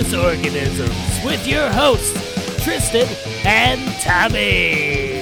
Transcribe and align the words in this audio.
Organisms 0.00 1.20
with 1.22 1.46
your 1.46 1.68
hosts, 1.70 2.64
Tristan 2.64 3.06
and 3.44 3.80
Tommy. 4.00 5.19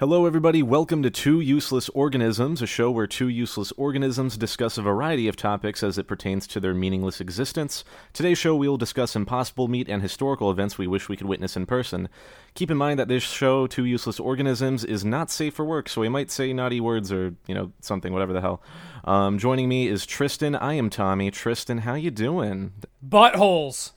Hello, 0.00 0.26
everybody. 0.26 0.62
Welcome 0.62 1.02
to 1.02 1.10
Two 1.10 1.40
Useless 1.40 1.88
Organisms, 1.88 2.62
a 2.62 2.68
show 2.68 2.88
where 2.88 3.08
two 3.08 3.26
useless 3.26 3.72
organisms 3.72 4.36
discuss 4.36 4.78
a 4.78 4.82
variety 4.82 5.26
of 5.26 5.34
topics 5.34 5.82
as 5.82 5.98
it 5.98 6.06
pertains 6.06 6.46
to 6.46 6.60
their 6.60 6.72
meaningless 6.72 7.20
existence. 7.20 7.82
Today's 8.12 8.38
show, 8.38 8.54
we 8.54 8.68
will 8.68 8.76
discuss 8.76 9.16
impossible 9.16 9.66
meat 9.66 9.88
and 9.88 10.00
historical 10.00 10.52
events 10.52 10.78
we 10.78 10.86
wish 10.86 11.08
we 11.08 11.16
could 11.16 11.26
witness 11.26 11.56
in 11.56 11.66
person. 11.66 12.08
Keep 12.54 12.70
in 12.70 12.76
mind 12.76 13.00
that 13.00 13.08
this 13.08 13.24
show, 13.24 13.66
Two 13.66 13.84
Useless 13.84 14.20
Organisms, 14.20 14.84
is 14.84 15.04
not 15.04 15.32
safe 15.32 15.54
for 15.54 15.64
work, 15.64 15.88
so 15.88 16.00
we 16.00 16.08
might 16.08 16.30
say 16.30 16.52
naughty 16.52 16.78
words 16.78 17.10
or, 17.10 17.34
you 17.48 17.54
know, 17.56 17.72
something, 17.80 18.12
whatever 18.12 18.32
the 18.32 18.40
hell. 18.40 18.62
Um, 19.02 19.36
joining 19.36 19.68
me 19.68 19.88
is 19.88 20.06
Tristan. 20.06 20.54
I 20.54 20.74
am 20.74 20.90
Tommy. 20.90 21.32
Tristan, 21.32 21.78
how 21.78 21.94
you 21.94 22.12
doing? 22.12 22.72
Buttholes. 23.04 23.94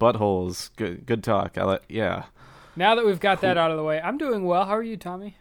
Buttholes. 0.00 0.70
Good, 0.76 1.04
good 1.04 1.22
talk. 1.22 1.58
I 1.58 1.80
yeah. 1.90 2.24
Now 2.78 2.94
that 2.94 3.04
we've 3.04 3.18
got 3.18 3.40
that 3.40 3.58
out 3.58 3.72
of 3.72 3.76
the 3.76 3.82
way, 3.82 4.00
I'm 4.00 4.18
doing 4.18 4.44
well. 4.44 4.64
How 4.64 4.76
are 4.76 4.84
you, 4.84 4.96
Tommy? 4.96 5.36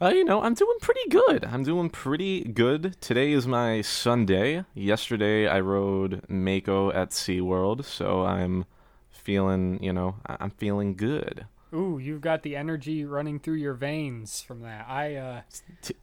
Uh, 0.00 0.12
you 0.14 0.24
know, 0.24 0.42
I'm 0.42 0.54
doing 0.54 0.76
pretty 0.80 1.08
good. 1.10 1.44
I'm 1.44 1.64
doing 1.64 1.90
pretty 1.90 2.44
good. 2.44 2.94
Today 3.00 3.32
is 3.32 3.48
my 3.48 3.80
Sunday. 3.80 4.64
Yesterday, 4.72 5.48
I 5.48 5.58
rode 5.58 6.22
Mako 6.28 6.92
at 6.92 7.10
SeaWorld, 7.10 7.84
so 7.84 8.22
I'm 8.24 8.64
feeling, 9.10 9.82
you 9.82 9.92
know, 9.92 10.18
I'm 10.24 10.50
feeling 10.50 10.94
good. 10.94 11.46
Ooh, 11.74 11.98
you've 12.00 12.20
got 12.20 12.44
the 12.44 12.54
energy 12.54 13.04
running 13.04 13.40
through 13.40 13.56
your 13.56 13.74
veins 13.74 14.40
from 14.40 14.60
that. 14.60 14.86
I 14.88 15.16
uh 15.16 15.40
T- 15.82 15.96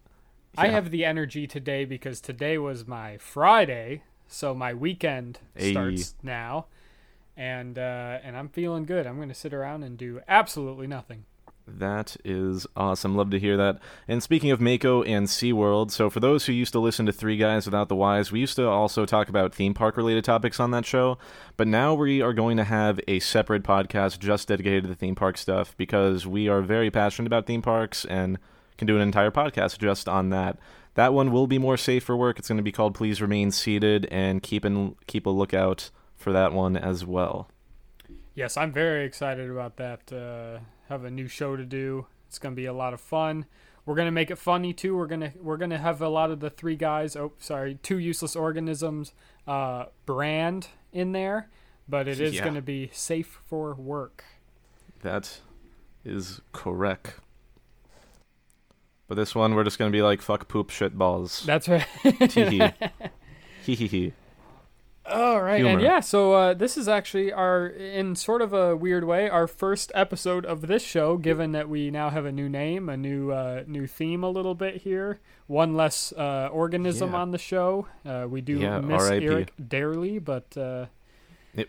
I 0.58 0.66
yeah. 0.66 0.72
have 0.74 0.92
the 0.92 1.06
energy 1.06 1.48
today 1.48 1.86
because 1.86 2.20
today 2.20 2.58
was 2.58 2.86
my 2.86 3.16
Friday, 3.18 4.04
so 4.28 4.54
my 4.54 4.74
weekend 4.74 5.40
Hey. 5.56 5.72
starts 5.72 6.16
now. 6.22 6.66
And 7.36 7.78
uh 7.78 8.20
and 8.24 8.38
I'm 8.38 8.50
feeling 8.50 8.86
good. 8.86 9.08
I'm 9.08 9.18
going 9.18 9.30
to 9.30 9.36
sit 9.36 9.54
around 9.54 9.84
and 9.84 9.98
do 9.98 10.22
absolutely 10.28 10.88
nothing. 10.88 11.26
That 11.66 12.18
is 12.26 12.68
awesome. 12.76 13.16
Love 13.16 13.30
to 13.30 13.40
hear 13.40 13.56
that. 13.56 13.80
And 14.08 14.22
speaking 14.22 14.52
of 14.52 14.60
Mako 14.60 15.04
and 15.04 15.28
SeaWorld, 15.28 15.92
so 15.92 16.10
for 16.10 16.20
those 16.20 16.46
who 16.46 16.52
used 16.52 16.74
to 16.74 16.80
listen 16.80 17.06
to 17.06 17.14
Three 17.14 17.38
Guys 17.38 17.66
Without 17.66 17.88
the 17.88 17.96
Wise, 17.96 18.32
we 18.32 18.42
used 18.42 18.58
to 18.58 18.68
also 18.68 19.06
talk 19.06 19.30
about 19.30 19.56
theme 19.56 19.74
park 19.74 19.96
related 19.96 20.26
topics 20.26 20.60
on 20.60 20.72
that 20.72 20.86
show. 20.86 21.18
But 21.56 21.68
now 21.68 21.94
we 21.94 22.22
are 22.22 22.34
going 22.34 22.58
to 22.58 22.66
have 22.66 23.00
a 23.08 23.20
separate 23.20 23.64
podcast 23.64 24.20
just 24.20 24.50
dedicated 24.50 24.84
to 24.84 24.90
the 24.90 24.96
theme 24.96 25.16
park 25.16 25.38
stuff 25.38 25.74
because 25.78 26.28
we 26.28 26.50
are 26.50 26.62
very 26.62 26.92
passionate 26.92 27.28
about 27.28 27.46
theme 27.46 27.62
parks 27.62 28.04
and 28.06 28.40
can 28.78 28.86
do 28.88 28.98
an 28.98 29.02
entire 29.02 29.32
podcast 29.32 29.78
just 29.78 30.10
on 30.10 30.32
that. 30.32 30.60
That 30.96 31.14
one 31.14 31.32
will 31.32 31.48
be 31.48 31.58
more 31.58 31.78
safe 31.78 32.04
for 32.04 32.18
work. 32.18 32.40
It's 32.40 32.50
going 32.50 32.58
to 32.58 32.64
be 32.64 32.74
called 32.74 32.94
Please 32.94 33.22
Remain 33.22 33.52
Seated 33.52 34.06
and 34.12 34.44
keep 34.44 34.66
in, 34.66 34.96
keep 35.08 35.26
a 35.26 35.30
lookout 35.30 35.92
for 36.24 36.32
that 36.32 36.54
one 36.54 36.76
as 36.78 37.06
well. 37.06 37.50
Yes, 38.34 38.58
I'm 38.58 38.72
very 38.72 39.06
excited 39.06 39.50
about 39.50 39.76
that. 39.78 40.12
Uh, 40.12 40.60
have 40.90 41.04
a 41.04 41.12
new 41.12 41.28
show 41.28 41.56
to 41.56 41.66
do. 41.66 42.08
It's 42.28 42.40
gonna 42.40 42.56
be 42.56 42.66
a 42.66 42.74
lot 42.74 42.94
of 42.94 43.02
fun. 43.02 43.46
We're 43.86 43.96
gonna 43.96 44.12
make 44.12 44.32
it 44.32 44.38
funny 44.38 44.74
too. 44.74 44.96
We're 44.98 45.06
gonna 45.08 45.34
we're 45.40 45.58
gonna 45.58 45.78
have 45.78 46.02
a 46.02 46.10
lot 46.10 46.32
of 46.32 46.40
the 46.40 46.50
three 46.50 46.76
guys. 46.76 47.16
Oh, 47.16 47.34
sorry, 47.38 47.78
two 47.84 48.00
useless 48.00 48.36
organisms 48.36 49.14
uh, 49.46 49.86
brand 50.06 50.70
in 50.92 51.12
there, 51.12 51.50
but 51.88 52.08
it 52.08 52.20
is 52.20 52.34
Yeah. 52.36 52.46
gonna 52.46 52.62
be 52.62 52.90
safe 52.94 53.40
for 53.46 53.76
work. 53.76 54.24
That 55.02 55.42
is 56.06 56.42
correct. 56.54 57.16
But 59.08 59.16
this 59.16 59.36
one, 59.36 59.54
we're 59.54 59.66
just 59.66 59.78
gonna 59.78 59.92
be 59.92 60.02
like 60.02 60.22
fuck 60.22 60.48
poop 60.48 60.70
shit 60.70 60.98
balls. 60.98 61.44
That's 61.46 61.68
right. 61.68 61.86
Tee 62.30 62.46
hee. 62.50 62.72
Hee 63.64 63.76
hee 63.76 63.88
hee. 63.88 64.14
All 65.06 65.42
right, 65.42 65.58
Humor. 65.58 65.72
and 65.72 65.82
yeah, 65.82 66.00
so 66.00 66.32
uh, 66.34 66.54
this 66.54 66.78
is 66.78 66.88
actually 66.88 67.32
our, 67.34 67.68
in 67.68 68.16
sort 68.16 68.42
of 68.42 68.54
a 68.54 68.74
weird 68.74 69.04
way, 69.04 69.30
our 69.30 69.48
first 69.48 69.92
episode 69.94 70.46
of 70.46 70.62
this 70.68 70.82
show. 70.82 71.18
Given 71.18 71.52
that 71.52 71.68
we 71.68 71.92
now 71.92 72.10
have 72.10 72.24
a 72.26 72.32
new 72.32 72.48
name, 72.48 72.88
a 72.88 72.96
new 72.96 73.30
uh, 73.32 73.64
new 73.68 73.86
theme, 73.86 74.24
a 74.24 74.30
little 74.30 74.56
bit 74.56 74.78
here, 74.84 75.20
one 75.48 75.76
less 75.76 76.14
uh, 76.14 76.48
organism 76.54 77.12
Yeah. 77.12 77.18
on 77.18 77.32
the 77.32 77.38
show. 77.38 77.88
Uh, 78.06 78.28
we 78.30 78.40
do 78.40 78.58
Yeah, 78.58 78.80
miss. 78.80 79.04
Eric 79.10 79.52
dearly, 79.68 80.20
but 80.20 80.56
uh, 80.56 80.86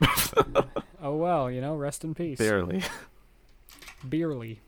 oh 1.02 1.16
well, 1.16 1.50
you 1.50 1.60
know, 1.60 1.74
rest 1.74 2.04
in 2.04 2.14
peace. 2.14 2.38
Barely. 2.38 2.82
Beerly. 4.08 4.58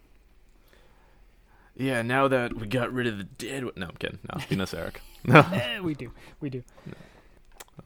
Yeah, 1.77 2.03
now 2.03 2.27
that 2.29 2.55
we 2.55 2.67
got 2.67 2.93
rid 2.93 3.07
of 3.07 3.19
the 3.19 3.25
dead. 3.25 3.63
No, 3.77 3.87
I'm 3.87 3.97
kidding. 3.97 4.19
No, 4.33 4.41
we 4.51 4.57
miss 4.57 4.75
Eric. 4.75 5.01
Eh, 5.29 5.79
we 5.81 5.95
do, 5.95 6.11
we 6.41 6.49
do. 6.51 6.63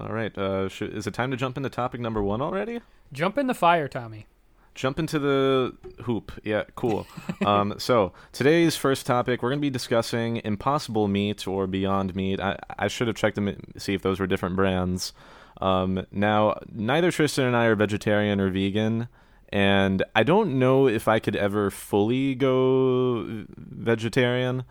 All 0.00 0.12
right. 0.12 0.36
Uh, 0.36 0.68
sh- 0.68 0.82
is 0.82 1.06
it 1.06 1.14
time 1.14 1.30
to 1.30 1.36
jump 1.36 1.56
into 1.56 1.68
topic 1.68 2.00
number 2.00 2.22
one 2.22 2.40
already? 2.40 2.80
Jump 3.12 3.36
in 3.36 3.46
the 3.46 3.54
fire, 3.54 3.86
Tommy. 3.86 4.26
Jump 4.74 4.98
into 4.98 5.18
the 5.18 5.76
hoop. 6.04 6.32
Yeah, 6.42 6.64
cool. 6.74 7.06
um, 7.46 7.74
so 7.78 8.12
today's 8.32 8.76
first 8.76 9.04
topic, 9.04 9.42
we're 9.42 9.50
going 9.50 9.58
to 9.58 9.62
be 9.62 9.70
discussing 9.70 10.40
Impossible 10.44 11.06
Meat 11.06 11.46
or 11.46 11.66
Beyond 11.66 12.14
Meat. 12.14 12.40
I, 12.40 12.58
I 12.78 12.88
should 12.88 13.08
have 13.08 13.16
checked 13.16 13.34
them 13.34 13.54
see 13.76 13.94
if 13.94 14.02
those 14.02 14.18
were 14.20 14.26
different 14.26 14.56
brands. 14.56 15.12
Um, 15.60 16.06
now, 16.10 16.58
neither 16.72 17.10
Tristan 17.10 17.44
and 17.44 17.56
I 17.56 17.66
are 17.66 17.74
vegetarian 17.74 18.40
or 18.40 18.48
vegan, 18.48 19.08
and 19.50 20.02
I 20.14 20.22
don't 20.22 20.58
know 20.58 20.88
if 20.88 21.08
I 21.08 21.18
could 21.18 21.36
ever 21.36 21.70
fully 21.70 22.34
go 22.34 23.44
vegetarian. 23.58 24.64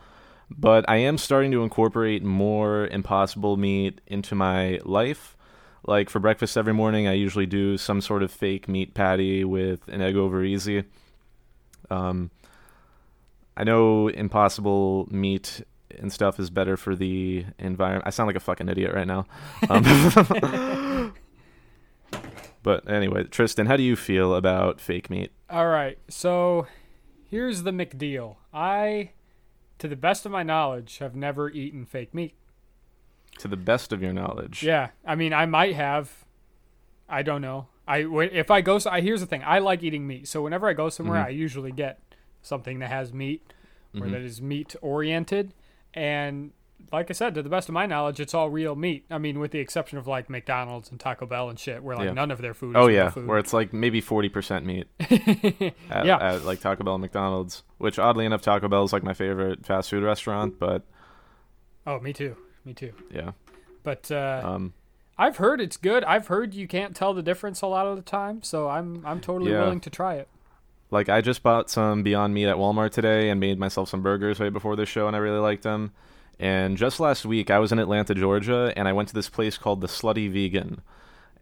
But 0.50 0.86
I 0.90 0.98
am 0.98 1.18
starting 1.18 1.52
to 1.52 1.64
incorporate 1.64 2.24
more 2.24 2.88
Impossible 2.88 3.58
Meat 3.58 4.02
into 4.08 4.36
my 4.36 4.80
life. 4.84 5.38
Like 5.86 6.10
for 6.10 6.20
breakfast 6.20 6.58
every 6.58 6.74
morning, 6.74 7.08
I 7.08 7.14
usually 7.14 7.46
do 7.46 7.78
some 7.78 8.02
sort 8.02 8.24
of 8.24 8.32
fake 8.32 8.68
meat 8.68 8.94
patty 8.94 9.44
with 9.44 9.88
an 9.88 10.02
egg 10.02 10.16
over 10.16 10.44
easy. 10.44 10.84
Um, 11.90 12.32
I 13.56 13.64
know 13.64 14.08
Impossible 14.08 15.08
Meat 15.12 15.62
and 15.98 16.12
stuff 16.12 16.40
is 16.40 16.50
better 16.50 16.78
for 16.78 16.96
the 16.96 17.46
environment. 17.58 18.06
I 18.08 18.10
sound 18.12 18.28
like 18.28 18.36
a 18.36 18.42
fucking 18.42 18.70
idiot 18.70 18.94
right 18.94 19.08
now. 19.08 19.26
Um, 19.70 21.14
but 22.64 22.90
anyway, 22.90 23.24
Tristan, 23.24 23.66
how 23.66 23.78
do 23.78 23.84
you 23.84 23.96
feel 23.96 24.36
about 24.36 24.80
fake 24.80 25.10
meat? 25.10 25.32
All 25.50 25.68
right, 25.68 25.98
so 26.08 26.68
here's 27.30 27.64
the 27.64 27.72
McDeal. 27.72 28.38
I, 28.54 29.12
to 29.80 29.88
the 29.88 29.96
best 29.96 30.26
of 30.26 30.32
my 30.32 30.44
knowledge, 30.44 31.00
have 31.00 31.16
never 31.16 31.50
eaten 31.50 31.86
fake 31.86 32.14
meat. 32.14 32.36
To 33.40 33.48
the 33.48 33.58
best 33.58 33.92
of 33.94 34.02
your 34.02 34.14
knowledge. 34.14 34.64
Yeah, 34.64 34.90
I 35.06 35.16
mean, 35.16 35.34
I 35.34 35.46
might 35.46 35.76
have. 35.76 36.26
I 37.08 37.22
don't 37.24 37.42
know. 37.42 37.68
I 37.88 38.00
if 38.06 38.52
I 38.52 38.62
go. 38.62 38.80
I, 38.90 39.02
here's 39.02 39.22
the 39.22 39.26
thing. 39.26 39.42
I 39.46 39.60
like 39.60 39.82
eating 39.82 40.06
meat, 40.06 40.28
so 40.28 40.42
whenever 40.44 40.68
I 40.68 40.74
go 40.74 40.90
somewhere, 40.90 41.22
Mhm. 41.24 41.26
I 41.26 41.30
usually 41.30 41.72
get 41.72 42.00
something 42.42 42.80
that 42.80 42.90
has 42.90 43.14
meat 43.14 43.54
or 43.96 44.02
Mhm. 44.02 44.12
that 44.12 44.22
is 44.22 44.42
meat 44.42 44.76
oriented. 44.82 45.54
And 45.94 46.52
like 46.92 47.10
I 47.10 47.14
said, 47.14 47.34
to 47.36 47.42
the 47.42 47.50
best 47.50 47.68
of 47.70 47.74
my 47.74 47.86
knowledge, 47.86 48.20
it's 48.20 48.34
all 48.34 48.50
real 48.50 48.76
meat. 48.76 49.06
I 49.10 49.18
mean, 49.18 49.40
with 49.40 49.52
the 49.52 49.60
exception 49.60 49.98
of 49.98 50.06
like 50.08 50.30
McDonald's 50.30 50.92
and 50.92 51.00
Taco 51.00 51.26
Bell 51.26 51.50
and 51.50 51.58
shit, 51.60 51.82
where 51.84 51.96
like 51.96 52.06
Yeah. 52.08 52.14
none 52.14 52.32
of 52.32 52.42
their 52.42 52.54
food. 52.54 52.72
Is 52.76 52.82
Oh 52.84 52.88
yeah, 52.88 53.10
food. 53.10 53.26
where 53.28 53.38
it's 53.38 53.54
like 53.54 53.74
maybe 53.74 54.02
forty 54.02 54.30
percent 54.30 54.66
meat. 54.66 54.88
at, 55.90 56.06
Yeah. 56.06 56.18
at 56.20 56.44
like 56.46 56.60
Taco 56.60 56.84
Bell 56.84 56.96
and 56.96 57.02
McDonald's. 57.02 57.64
Which 57.80 57.98
oddly 57.98 58.26
enough, 58.26 58.42
Taco 58.44 58.68
Bell 58.68 58.84
is 58.84 58.94
like 58.94 59.04
my 59.04 59.14
favorite 59.14 59.66
fast 59.66 59.90
food 59.90 60.04
restaurant. 60.04 60.60
But 60.60 60.84
oh, 61.88 62.00
me 62.00 62.14
too. 62.14 62.36
Me 62.66 62.74
too. 62.74 62.94
yeah, 63.12 63.32
But 63.84 64.12
uh, 64.12 64.42
um, 64.44 64.74
I've 65.18 65.38
heard 65.38 65.60
it's 65.62 65.78
good. 65.78 66.04
I've 66.04 66.28
heard 66.28 66.54
you 66.54 66.68
can't 66.68 66.96
tell 66.96 67.14
the 67.14 67.24
difference 67.24 67.62
a 67.62 67.68
lot 67.68 67.88
of 67.88 67.96
the 67.96 68.02
time, 68.04 68.44
so 68.44 68.68
I'm 68.70 69.04
I'm 69.06 69.20
totally 69.22 69.52
Yeah. 69.54 69.62
willing 69.62 69.80
to 69.82 69.90
try 69.90 70.16
it. 70.16 70.28
like 70.92 71.08
I 71.10 71.22
just 71.22 71.42
bought 71.42 71.70
some 71.70 72.04
Beyond 72.04 72.34
Meat 72.34 72.48
at 72.48 72.58
Walmart 72.58 72.92
today 72.92 73.30
and 73.30 73.40
made 73.40 73.58
myself 73.60 73.90
some 73.90 74.02
burgers 74.02 74.40
right 74.40 74.52
before 74.54 74.76
this 74.76 74.90
show, 74.90 75.08
and 75.08 75.16
I 75.16 75.20
really 75.20 75.40
liked 75.40 75.64
them. 75.64 75.92
And 76.38 76.78
just 76.78 77.00
last 77.00 77.26
week, 77.26 77.50
I 77.50 77.60
was 77.60 77.72
in 77.72 77.80
Atlanta, 77.80 78.14
Georgia, 78.16 78.74
and 78.76 78.88
I 78.88 78.94
went 78.94 79.08
to 79.10 79.14
this 79.16 79.30
place 79.30 79.58
called 79.58 79.82
the 79.82 79.88
Slutty 79.88 80.30
Vegan, 80.32 80.82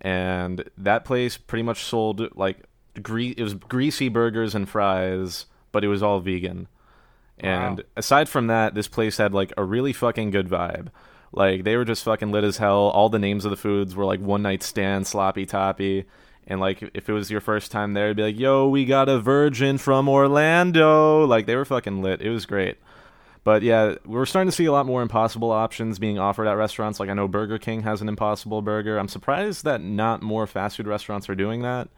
and 0.01 0.63
that 0.77 1.03
place 1.05 1.37
pretty 1.37 1.63
much 1.63 1.83
sold 1.83 2.35
like 2.37 2.57
gre- 3.01 3.33
it 3.37 3.41
was 3.43 3.53
greasy 3.55 4.09
burgers 4.09 4.53
and 4.55 4.67
fries, 4.69 5.45
but 5.77 5.83
it 5.83 5.89
was 5.89 6.01
all 6.01 6.19
vegan. 6.19 6.67
And 7.37 7.77
Wow. 7.77 7.83
aside 7.97 8.27
from 8.29 8.47
that, 8.47 8.73
this 8.73 8.87
place 8.87 9.17
had 9.17 9.31
like 9.31 9.53
a 9.57 9.63
really 9.63 9.93
fucking 9.93 10.31
good 10.31 10.49
vibe. 10.49 10.87
Like 11.31 11.65
they 11.65 11.75
were 11.77 11.85
just 11.85 12.03
fucking 12.03 12.31
lit 12.31 12.43
as 12.43 12.57
hell. 12.57 12.89
All 12.95 13.09
the 13.09 13.19
names 13.19 13.45
of 13.45 13.51
the 13.51 13.57
foods 13.57 13.95
were 13.95 14.05
like 14.05 14.19
one 14.19 14.41
night 14.41 14.63
stand, 14.63 15.05
sloppy 15.05 15.45
toppy. 15.45 16.05
And 16.47 16.59
like 16.59 16.81
if 16.95 17.07
it 17.09 17.13
was 17.13 17.29
your 17.29 17.41
first 17.41 17.69
time 17.71 17.93
there, 17.93 18.05
it'd 18.05 18.17
be 18.17 18.23
like, 18.23 18.39
"Yo, 18.39 18.67
we 18.67 18.85
got 18.85 19.07
a 19.07 19.19
virgin 19.19 19.77
from 19.77 20.09
Orlando." 20.09 21.25
Like 21.27 21.45
they 21.45 21.55
were 21.55 21.63
fucking 21.65 22.01
lit. 22.01 22.23
It 22.23 22.31
was 22.31 22.47
great. 22.47 22.77
But 23.43 23.61
yeah, 23.61 23.97
we're 24.03 24.25
starting 24.25 24.49
to 24.49 24.55
see 24.55 24.65
a 24.65 24.71
lot 24.71 24.87
more 24.87 25.03
impossible 25.03 25.51
options 25.51 25.99
being 25.99 26.17
offered 26.17 26.47
at 26.47 26.57
restaurants. 26.57 26.99
Like 26.99 27.09
I 27.09 27.13
know 27.13 27.27
Burger 27.27 27.59
King 27.59 27.83
has 27.83 28.01
an 28.01 28.09
impossible 28.09 28.63
burger. 28.63 28.97
I'm 28.97 29.09
surprised 29.09 29.63
that 29.63 29.79
not 29.79 30.23
more 30.23 30.47
fast 30.47 30.77
food 30.77 30.87
restaurants 30.87 31.29
are 31.29 31.35
doing 31.35 31.61
that. 31.61 31.89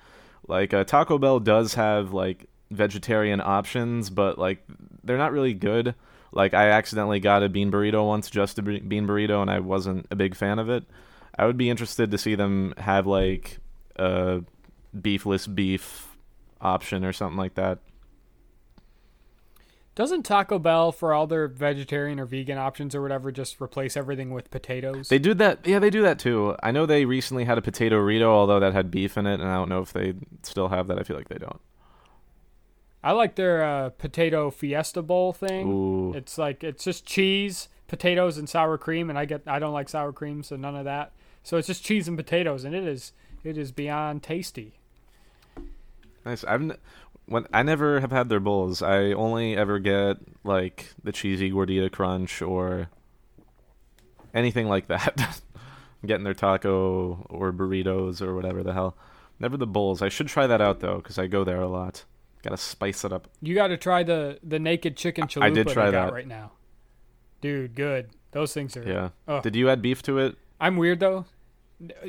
Like 0.49 0.73
uh, 0.73 0.83
Taco 0.83 1.17
Bell 1.17 1.39
does 1.39 1.75
have 1.75 2.11
like 2.11 2.49
vegetarian 2.71 3.42
options, 3.42 4.10
but 4.10 4.38
like 4.38 4.63
they're 5.04 5.18
not 5.18 5.31
really 5.31 5.54
good. 5.54 5.95
Like 6.31 6.54
I 6.54 6.69
accidentally 6.69 7.19
got 7.19 7.44
a 7.44 7.50
bean 7.50 7.71
burrito 7.71 8.06
once, 8.07 8.30
just 8.30 8.60
a 8.60 8.62
bean 8.62 9.07
burrito, 9.07 9.42
and 9.42 9.50
I 9.50 9.60
wasn't 9.60 10.07
a 10.12 10.16
big 10.16 10.36
fan 10.36 10.60
of 10.60 10.69
it. 10.69 10.83
I 11.38 11.45
would 11.45 11.57
be 11.57 11.69
interested 11.69 12.12
to 12.12 12.18
see 12.18 12.36
them 12.36 12.74
have 12.77 13.07
like 13.07 13.60
a 13.95 14.42
beefless 14.95 15.54
beef 15.54 16.16
option 16.62 17.06
or 17.06 17.13
something 17.13 17.38
like 17.38 17.56
that. 17.56 17.80
Doesn't 19.95 20.24
Taco 20.24 20.60
Bell, 20.60 20.94
for 20.94 21.13
all 21.13 21.27
their 21.27 21.50
vegetarian 21.50 22.22
or 22.22 22.25
vegan 22.25 22.57
options 22.57 22.95
or 22.95 23.01
whatever, 23.01 23.33
just 23.33 23.60
replace 23.60 23.98
everything 23.98 24.31
with 24.31 24.50
potatoes? 24.50 25.10
They 25.10 25.19
do 25.19 25.33
that. 25.33 25.68
Yeah, 25.68 25.80
they 25.80 25.89
do 25.89 26.01
that 26.04 26.19
too. 26.19 26.56
I 26.63 26.72
know 26.72 26.86
they 26.86 27.04
recently 27.04 27.44
had 27.44 27.57
a 27.57 27.62
potato 27.62 27.98
Rito, 27.98 28.31
although 28.31 28.62
that 28.62 28.72
had 28.72 28.92
beef 28.92 29.18
in 29.18 29.27
it, 29.27 29.42
and 29.42 29.50
I 29.50 29.56
don't 29.56 29.68
know 29.68 29.81
if 29.81 29.92
they 29.92 30.13
still 30.44 30.69
have 30.69 30.88
that. 30.88 31.00
I 31.00 31.04
feel 31.04 31.18
like 31.18 31.27
they 31.27 31.38
don't. 31.38 31.60
I 33.04 33.12
like 33.13 33.36
their 33.36 33.63
uh, 33.63 33.90
potato 33.92 34.51
fiesta 34.51 35.01
bowl 35.01 35.31
thing. 35.34 35.68
Ooh, 35.72 36.13
It's 36.13 36.38
like 36.38 36.63
it's 36.63 36.84
just 36.84 37.06
cheese, 37.06 37.69
potatoes, 37.88 38.38
and 38.38 38.50
sour 38.50 38.78
cream, 38.78 39.10
and 39.10 39.18
I 39.18 39.25
get 39.25 39.44
I 39.48 39.60
don't 39.60 39.74
like 39.74 39.88
sour 39.90 40.12
cream, 40.12 40.44
so 40.44 40.56
none 40.56 40.75
of 40.75 40.86
that. 40.86 41.13
So 41.44 41.57
it's 41.57 41.68
just 41.68 41.84
cheese 41.86 42.07
and 42.07 42.18
potatoes, 42.18 42.63
and 42.66 42.75
it 42.75 42.84
is 42.84 43.13
it 43.44 43.57
is 43.57 43.72
beyond 43.72 44.22
tasty. 44.24 44.74
nice. 46.25 46.44
I've 46.44 46.62
n- 46.62 46.78
when 47.25 47.46
I 47.54 47.63
never 47.63 48.00
have 48.01 48.12
had 48.12 48.28
their 48.28 48.40
bowls. 48.42 48.81
I 48.81 49.13
only 49.13 49.56
ever 49.56 49.80
get 49.80 50.18
like 50.44 50.94
the 51.04 51.12
cheesy 51.13 51.51
gordita 51.51 51.90
crunch 51.92 52.42
or 52.42 52.90
anything 54.34 54.68
like 54.68 54.88
that. 54.88 55.40
Getting 56.06 56.24
their 56.24 56.34
taco 56.34 57.25
or 57.30 57.51
burritos 57.51 58.22
or 58.22 58.34
whatever 58.36 58.63
the 58.63 58.74
hell. 58.74 58.96
Never 59.40 59.57
the 59.57 59.68
bowls. 59.68 60.01
I 60.01 60.10
should 60.10 60.28
try 60.28 60.48
that 60.48 60.62
out 60.62 60.80
though, 60.81 60.98
because 60.98 61.18
I 61.18 61.28
go 61.28 61.44
there 61.44 61.62
a 61.62 61.68
lot. 61.68 62.04
Gotta 62.44 62.57
spice 62.57 63.03
it 63.03 63.12
up. 63.12 63.27
You 63.41 63.53
got 63.56 63.68
to 63.68 63.77
try 63.77 64.03
the 64.03 64.39
the 64.44 64.59
naked 64.59 64.95
chicken 64.95 65.27
chalupa 65.27 65.44
I 65.44 65.50
did 65.50 65.68
try 65.68 65.91
got 65.91 66.06
that. 66.07 66.13
right 66.13 66.27
now, 66.27 66.51
dude. 67.41 67.75
Good. 67.75 68.09
Those 68.31 68.53
things 68.53 68.77
are. 68.77 68.83
Yeah. 68.83 69.09
Oh. 69.27 69.41
Did 69.41 69.56
you 69.56 69.69
add 69.69 69.81
beef 69.81 70.01
to 70.03 70.19
it? 70.19 70.38
I'm 70.62 70.77
weird 70.77 71.00
though. 71.00 71.25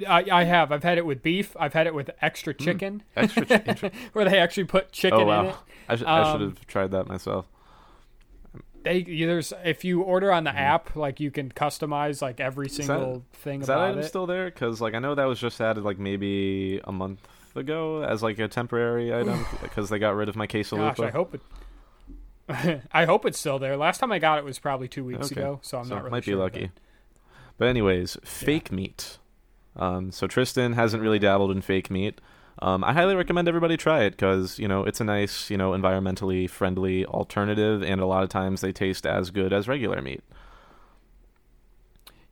I, 0.08 0.24
I 0.30 0.44
have. 0.44 0.72
I've 0.72 0.82
had 0.82 0.98
it 0.98 1.06
with 1.06 1.22
beef. 1.22 1.56
I've 1.58 1.72
had 1.74 1.86
it 1.86 1.94
with 1.94 2.10
extra 2.20 2.52
Hmm. 2.52 2.64
chicken, 2.64 3.02
Extra. 3.16 3.46
chi- 3.46 3.62
inter- 3.66 3.90
where 4.12 4.24
they 4.28 4.38
actually 4.38 4.64
put 4.64 4.92
chicken 4.92 5.18
oh 5.18 5.22
in 5.22 5.28
wow. 5.28 5.44
it. 5.48 5.54
I, 5.88 5.96
sh- 5.96 6.02
I 6.06 6.32
should 6.32 6.42
Um, 6.42 6.48
have 6.50 6.66
tried 6.66 6.90
that 6.92 7.06
myself. 7.08 7.46
They 8.82 9.02
there's 9.02 9.52
if 9.64 9.84
you 9.84 10.00
order 10.02 10.32
on 10.32 10.44
the 10.44 10.56
app, 10.56 10.96
like 10.96 11.20
you 11.20 11.30
can 11.30 11.50
customize 11.50 12.22
like 12.22 12.40
every 12.40 12.66
Mm-hmm. 12.68 12.76
that- 12.78 12.84
single 12.86 13.24
thing 13.32 13.60
Is 13.60 13.66
that 13.66 13.78
item 13.78 13.98
it. 14.00 14.04
still 14.04 14.26
there? 14.26 14.46
Because 14.46 14.80
like 14.80 14.94
I 14.94 14.98
know 14.98 15.14
that 15.14 15.24
was 15.26 15.38
just 15.38 15.60
added 15.60 15.84
like 15.84 15.98
maybe 15.98 16.80
a 16.84 16.92
month 16.92 17.26
ago 17.56 18.02
as 18.02 18.22
like 18.22 18.38
a 18.38 18.48
temporary 18.48 19.14
item 19.14 19.46
because 19.62 19.88
they 19.88 19.98
got 19.98 20.14
rid 20.14 20.28
of 20.28 20.36
my 20.36 20.46
quesalupa. 20.46 20.96
Gosh, 20.96 21.00
I 21.00 21.10
hope 21.10 21.34
it. 21.34 21.40
I 22.92 23.04
hope 23.04 23.26
it's 23.26 23.38
still 23.38 23.58
there. 23.58 23.76
Last 23.76 23.98
time 23.98 24.10
I 24.12 24.18
got 24.18 24.38
it 24.38 24.44
was 24.44 24.58
probably 24.58 24.88
two 24.88 25.04
weeks 25.04 25.30
Okay. 25.30 25.40
ago, 25.40 25.60
so 25.62 25.78
I'm 25.78 25.84
so 25.84 25.94
not 25.94 26.04
really 26.04 26.10
might 26.10 26.24
sure. 26.24 26.34
be 26.34 26.38
lucky. 26.40 26.70
But 27.58 27.68
anyways, 27.68 28.16
fake 28.24 28.72
meat. 28.72 29.18
Um, 29.76 30.10
so 30.10 30.26
Tristan 30.26 30.72
hasn't 30.72 31.02
really 31.02 31.18
dabbled 31.18 31.50
in 31.50 31.60
fake 31.60 31.90
meat. 31.90 32.20
Um, 32.62 32.82
I 32.84 32.92
highly 32.92 33.14
recommend 33.14 33.48
everybody 33.48 33.76
try 33.76 34.02
it 34.02 34.10
because 34.10 34.58
you 34.58 34.66
know 34.68 34.84
it's 34.84 35.00
a 35.00 35.04
nice, 35.04 35.48
you 35.50 35.56
know, 35.56 35.70
environmentally 35.70 36.48
friendly 36.50 37.06
alternative, 37.06 37.82
and 37.82 38.00
a 38.00 38.06
lot 38.06 38.22
of 38.22 38.28
times 38.28 38.60
they 38.60 38.72
taste 38.72 39.06
as 39.06 39.30
good 39.30 39.52
as 39.52 39.68
regular 39.68 40.02
meat. 40.02 40.22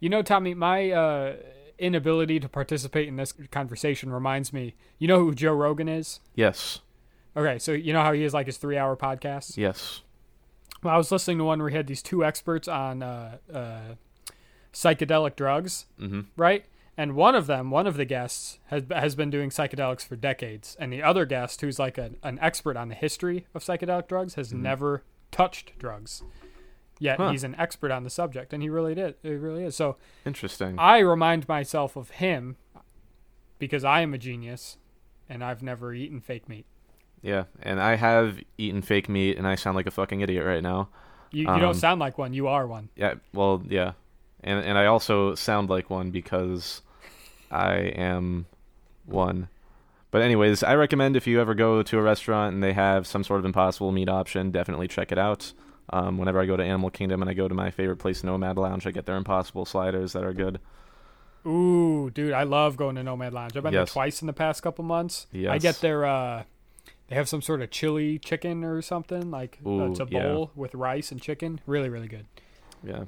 You 0.00 0.08
know, 0.08 0.22
Tommy, 0.22 0.54
my 0.54 0.90
uh, 0.90 1.36
inability 1.78 2.40
to 2.40 2.48
participate 2.48 3.08
in 3.08 3.16
this 3.16 3.32
conversation 3.50 4.12
reminds 4.12 4.52
me. 4.52 4.74
You 4.98 5.08
know 5.08 5.18
who 5.20 5.34
Joe 5.34 5.52
Rogan 5.54 5.88
is? 5.88 6.20
Yes, 6.34 6.80
Okay, 7.36 7.58
so 7.58 7.70
you 7.72 7.92
know 7.92 8.02
how 8.02 8.12
he 8.12 8.24
is 8.24 8.34
like 8.34 8.46
his 8.46 8.56
three-hour 8.56 8.96
podcast. 8.96 9.56
yes. 9.56 10.00
Well, 10.82 10.94
I 10.94 10.96
was 10.96 11.10
listening 11.12 11.38
to 11.38 11.44
one 11.44 11.60
where 11.60 11.68
he 11.70 11.76
had 11.76 11.86
these 11.86 12.02
two 12.02 12.24
experts 12.24 12.66
on 12.68 13.02
uh, 13.02 13.38
uh, 13.52 13.80
psychedelic 14.72 15.36
drugs, 15.36 15.86
hmm 15.98 16.20
right? 16.36 16.64
And 16.96 17.14
one 17.14 17.36
of 17.36 17.46
them, 17.46 17.70
one 17.70 17.86
of 17.86 17.96
the 17.96 18.04
guests, 18.04 18.58
has 18.66 18.82
has 18.90 19.14
been 19.14 19.30
doing 19.30 19.50
psychedelics 19.50 20.04
for 20.06 20.16
decades, 20.16 20.76
and 20.80 20.92
the 20.92 21.00
other 21.02 21.26
guest, 21.26 21.60
who's 21.60 21.78
like 21.78 21.96
a, 21.96 22.10
an 22.24 22.38
expert 22.40 22.76
on 22.76 22.88
the 22.88 22.96
history 22.96 23.46
of 23.54 23.62
psychedelic 23.62 24.08
drugs, 24.08 24.34
has 24.34 24.52
never 24.52 25.04
touched 25.30 25.78
drugs. 25.78 26.22
Yet 27.00 27.16
Huh. 27.18 27.30
he's 27.30 27.44
an 27.44 27.54
expert 27.56 27.90
on 27.90 28.02
the 28.04 28.10
subject, 28.10 28.52
and 28.52 28.62
he 28.62 28.68
really 28.68 28.94
did. 28.94 29.14
It 29.22 29.30
really 29.40 29.64
is. 29.64 29.76
So 29.76 29.96
Interesting. 30.26 30.76
I 30.78 30.98
remind 30.98 31.46
myself 31.48 31.94
of 31.96 32.10
him 32.10 32.56
because 33.58 33.84
I 33.84 34.00
am 34.00 34.14
a 34.14 34.18
genius, 34.18 34.78
and 35.28 35.42
I've 35.44 35.62
never 35.62 35.92
eaten 35.94 36.20
fake 36.20 36.48
meat. 36.48 36.66
yeah, 37.22 37.44
and 37.62 37.80
I 37.80 37.96
have 37.96 38.38
eaten 38.56 38.82
fake 38.82 39.08
meat, 39.08 39.36
and 39.36 39.46
I 39.46 39.54
sound 39.56 39.76
like 39.76 39.86
a 39.86 39.90
fucking 39.90 40.20
idiot 40.20 40.44
right 40.46 40.62
now. 40.62 40.88
You, 41.30 41.42
you 41.42 41.48
Um, 41.48 41.60
don't 41.60 41.74
sound 41.74 42.00
like 42.00 42.16
one. 42.18 42.32
You 42.32 42.46
are 42.48 42.66
one. 42.66 42.88
Yeah, 42.96 43.14
well, 43.34 43.62
yeah, 43.68 43.92
and 44.42 44.64
and 44.64 44.78
I 44.78 44.86
also 44.86 45.34
sound 45.34 45.68
like 45.68 45.90
one 45.90 46.10
because 46.10 46.82
I 47.50 47.74
am 47.76 48.46
one. 49.04 49.48
But 50.10 50.22
anyways, 50.22 50.62
I 50.62 50.74
recommend 50.74 51.16
if 51.16 51.26
you 51.26 51.40
ever 51.40 51.54
go 51.54 51.82
to 51.82 51.98
a 51.98 52.02
restaurant 52.02 52.54
and 52.54 52.62
they 52.62 52.72
have 52.72 53.06
some 53.06 53.22
sort 53.24 53.40
of 53.40 53.44
impossible 53.44 53.92
meat 53.92 54.08
option, 54.08 54.50
definitely 54.50 54.88
check 54.88 55.12
it 55.12 55.18
out. 55.18 55.52
Um, 55.90 56.18
whenever 56.18 56.40
I 56.40 56.46
go 56.46 56.56
to 56.56 56.62
Animal 56.62 56.90
Kingdom 56.90 57.22
and 57.22 57.30
I 57.30 57.34
go 57.34 57.48
to 57.48 57.54
my 57.54 57.70
favorite 57.70 57.96
place, 57.96 58.22
Nomad 58.22 58.56
Lounge, 58.58 58.86
I 58.86 58.90
get 58.90 59.06
their 59.06 59.16
impossible 59.16 59.64
sliders 59.64 60.12
that 60.12 60.22
are 60.24 60.34
good. 60.34 60.60
Ooh, 61.46 62.10
dude, 62.10 62.32
I 62.32 62.42
love 62.42 62.76
going 62.76 62.96
to 62.96 63.02
Nomad 63.02 63.32
Lounge. 63.32 63.56
I've 63.56 63.62
been 63.62 63.72
Yes. 63.72 63.88
there 63.88 63.92
twice 63.94 64.20
in 64.20 64.26
the 64.26 64.32
past 64.32 64.62
couple 64.62 64.84
months. 64.84 65.26
I 65.34 65.58
get 65.58 65.76
their 65.80 66.04
uh 66.04 66.42
they 67.08 67.14
have 67.16 67.28
some 67.28 67.40
sort 67.40 67.62
of 67.62 67.70
chili 67.70 68.18
chicken 68.18 68.64
or 68.64 68.82
something 68.82 69.30
like 69.30 69.58
uh, 69.64 69.68
Ooh, 69.68 69.90
it's 69.90 70.00
a 70.00 70.06
yeah. 70.10 70.24
bowl 70.28 70.50
with 70.54 70.74
rice 70.74 71.10
and 71.10 71.22
chicken. 71.22 71.60
Really, 71.66 71.88
really 71.88 72.08
good. 72.08 72.26
Yeah. 72.84 73.04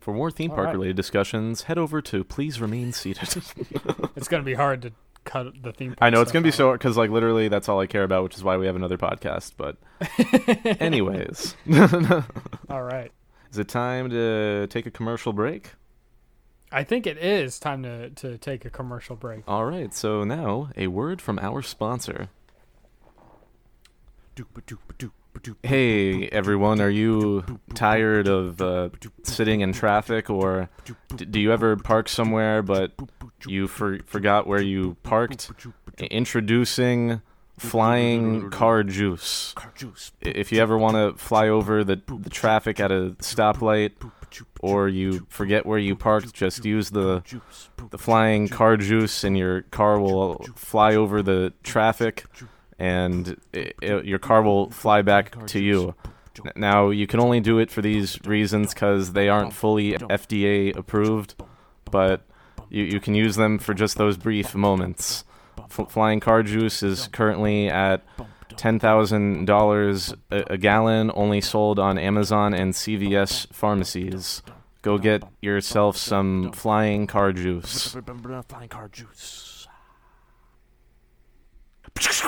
For 0.00 0.12
more 0.14 0.30
theme 0.32 0.50
All 0.50 0.56
park 0.56 0.66
right. 0.68 0.72
related 0.72 0.96
discussions, 0.96 1.64
head 1.64 1.78
over 1.78 2.00
to 2.02 2.24
Please 2.24 2.60
Remain 2.60 2.92
Seated. 2.92 3.28
It's 4.16 4.26
gonna 4.28 4.42
be 4.42 4.54
hard 4.54 4.82
to 4.82 4.92
cut 5.24 5.62
the 5.62 5.72
theme. 5.72 5.94
I 6.00 6.10
know 6.10 6.20
it's 6.20 6.32
gonna 6.32 6.42
be 6.42 6.48
out. 6.48 6.54
so 6.54 6.72
because 6.72 6.96
like 6.96 7.10
literally 7.10 7.48
that's 7.48 7.68
all 7.68 7.80
I 7.80 7.86
care 7.86 8.02
about, 8.04 8.24
which 8.24 8.36
is 8.36 8.42
why 8.44 8.56
we 8.56 8.66
have 8.66 8.76
another 8.76 8.98
podcast. 8.98 9.52
But 9.56 9.76
anyways, 10.80 11.54
All 12.70 12.82
right, 12.82 13.12
is 13.52 13.58
it 13.58 13.68
time 13.68 14.10
to 14.10 14.66
take 14.68 14.86
a 14.86 14.90
commercial 14.90 15.32
break? 15.32 15.72
I 16.72 16.84
think 16.84 17.06
it 17.06 17.18
is 17.18 17.58
time 17.58 17.82
to 17.82 18.10
to 18.10 18.38
take 18.38 18.64
a 18.64 18.70
commercial 18.70 19.16
break. 19.16 19.42
All 19.48 19.64
right, 19.64 19.92
so 19.92 20.24
now 20.24 20.70
a 20.76 20.86
word 20.86 21.20
from 21.20 21.38
our 21.38 21.62
sponsor. 21.62 22.28
Hey 25.62 26.26
everyone, 26.28 26.80
are 26.80 26.90
you 26.90 27.60
tired 27.74 28.26
of 28.26 28.60
uh, 28.60 28.90
sitting 29.22 29.60
in 29.60 29.72
traffic, 29.72 30.28
or 30.28 30.68
d- 31.14 31.24
do 31.24 31.40
you 31.40 31.52
ever 31.52 31.76
park 31.76 32.08
somewhere 32.08 32.62
but 32.62 32.92
you 33.46 33.68
for- 33.68 34.00
forgot 34.06 34.46
where 34.46 34.62
you 34.62 34.96
parked? 35.02 35.50
Introducing 35.98 37.20
Flying 37.58 38.48
Car 38.50 38.82
Juice. 38.82 39.54
If 40.22 40.50
you 40.50 40.60
ever 40.60 40.78
want 40.78 40.96
to 40.96 41.22
fly 41.22 41.48
over 41.48 41.84
the, 41.84 42.00
the 42.20 42.30
traffic 42.30 42.80
at 42.80 42.90
a 42.90 43.14
stoplight, 43.18 43.92
or 44.60 44.88
you 44.88 45.26
forget 45.28 45.66
where 45.66 45.78
you 45.78 45.94
parked, 45.94 46.32
just 46.32 46.64
use 46.64 46.90
the 46.90 47.22
the 47.90 47.98
flying 47.98 48.48
car 48.48 48.76
juice, 48.78 49.24
and 49.24 49.36
your 49.36 49.62
car 49.62 50.00
will 50.00 50.46
fly 50.54 50.94
over 50.94 51.22
the 51.22 51.52
traffic, 51.62 52.24
and 52.78 53.36
i 53.54 53.72
i 53.82 54.00
your 54.00 54.18
car 54.18 54.42
will 54.42 54.70
fly 54.70 55.02
back 55.02 55.46
to 55.48 55.60
you. 55.60 55.94
Now 56.56 56.88
you 56.88 57.06
can 57.06 57.20
only 57.20 57.40
do 57.40 57.58
it 57.58 57.70
for 57.70 57.82
these 57.82 58.18
reasons 58.24 58.72
because 58.72 59.12
they 59.12 59.28
aren't 59.28 59.52
fully 59.52 59.92
FDA 59.92 60.74
approved, 60.74 61.34
but 61.90 62.22
you 62.70 62.84
you 62.84 63.00
can 63.00 63.14
use 63.14 63.36
them 63.36 63.58
for 63.58 63.74
just 63.74 63.98
those 63.98 64.16
brief 64.16 64.54
moments. 64.54 65.24
F- 65.58 65.90
flying 65.90 66.20
car 66.20 66.42
juice 66.42 66.82
is 66.82 67.08
currently 67.08 67.68
at 67.68 68.02
ten 68.56 68.78
thousand 68.78 69.44
dollars 69.44 70.14
a 70.30 70.56
gallon, 70.56 71.10
only 71.14 71.40
sold 71.40 71.78
on 71.78 71.98
Amazon 71.98 72.54
and 72.54 72.72
CVS 72.72 73.52
pharmacies. 73.52 74.42
Go 74.82 74.96
get 74.96 75.22
yourself 75.42 75.96
some 75.96 76.52
flying 76.52 77.06
car 77.06 77.32
juice. 77.32 77.94
Flying 78.48 78.68
car 78.68 78.88
juice. 78.88 79.66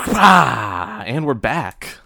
Ah, 0.06 1.02
and 1.06 1.24
we're 1.24 1.34
back. 1.34 1.98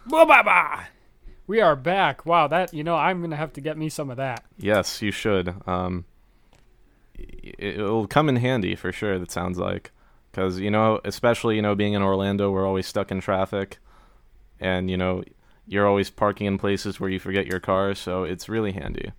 We 1.47 1.61
are 1.61 1.77
back. 1.77 2.27
Wow, 2.27 2.49
that 2.49 2.75
you 2.75 2.85
know 2.85 2.97
I'm 2.97 3.21
gonna 3.21 3.37
have 3.37 3.53
to 3.55 3.61
get 3.61 3.77
me 3.79 3.89
some 3.89 4.11
of 4.11 4.17
that. 4.19 4.45
Yes, 4.59 5.01
you 5.03 5.11
should. 5.11 5.55
Um, 5.67 6.05
it, 6.05 6.16
it'll 7.59 8.07
come 8.07 8.29
in 8.29 8.37
handy 8.37 8.75
for 8.75 8.93
sure. 8.93 9.19
That 9.19 9.31
sounds 9.31 9.59
like, 9.59 9.93
because 10.31 10.59
you 10.59 10.71
know, 10.71 11.01
especially 11.05 11.57
you 11.57 11.63
know, 11.63 11.75
being 11.75 11.95
in 11.95 12.03
Orlando, 12.03 12.51
we're 12.51 12.67
always 12.67 12.87
stuck 12.87 13.11
in 13.11 13.21
traffic, 13.21 13.79
and 14.61 14.91
you 14.91 14.97
know, 14.97 15.25
you're 15.67 15.87
always 15.87 16.11
parking 16.11 16.47
in 16.47 16.59
places 16.59 17.01
where 17.01 17.11
you 17.11 17.19
forget 17.19 17.47
your 17.47 17.61
car, 17.61 17.95
so 17.95 18.25
it's 18.25 18.49
really 18.49 18.73
handy. 18.73 19.13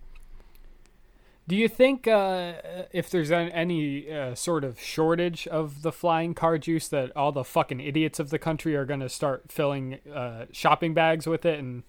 Do 1.46 1.56
you 1.56 1.66
think 1.66 2.06
uh, 2.06 2.54
if 2.92 3.08
there's 3.08 3.30
an- 3.30 3.48
any 3.50 4.12
uh, 4.12 4.34
sort 4.34 4.64
of 4.64 4.78
shortage 4.78 5.46
of 5.46 5.80
the 5.80 5.90
flying 5.90 6.34
car 6.34 6.58
juice, 6.58 6.88
that 6.88 7.10
all 7.16 7.32
the 7.32 7.42
fucking 7.42 7.80
idiots 7.80 8.20
of 8.20 8.28
the 8.28 8.38
country 8.38 8.76
are 8.76 8.84
going 8.84 9.00
to 9.00 9.08
start 9.08 9.50
filling 9.50 9.98
uh, 10.14 10.44
shopping 10.52 10.92
bags 10.92 11.26
with 11.26 11.46
it 11.46 11.58
and 11.58 11.84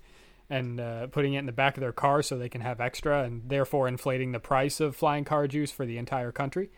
and 0.50 0.80
uh, 0.80 1.08
putting 1.08 1.34
it 1.34 1.40
in 1.40 1.46
the 1.46 1.52
back 1.52 1.78
of 1.78 1.82
their 1.82 1.92
car 1.92 2.22
so 2.22 2.38
they 2.38 2.50
can 2.50 2.62
have 2.62 2.82
extra, 2.82 3.24
and 3.24 3.44
therefore 3.48 3.88
inflating 3.88 4.32
the 4.32 4.40
price 4.40 4.80
of 4.80 4.96
flying 4.96 5.24
car 5.24 5.48
juice 5.48 5.72
for 5.72 5.86
the 5.86 5.98
entire 5.98 6.32
country. 6.32 6.70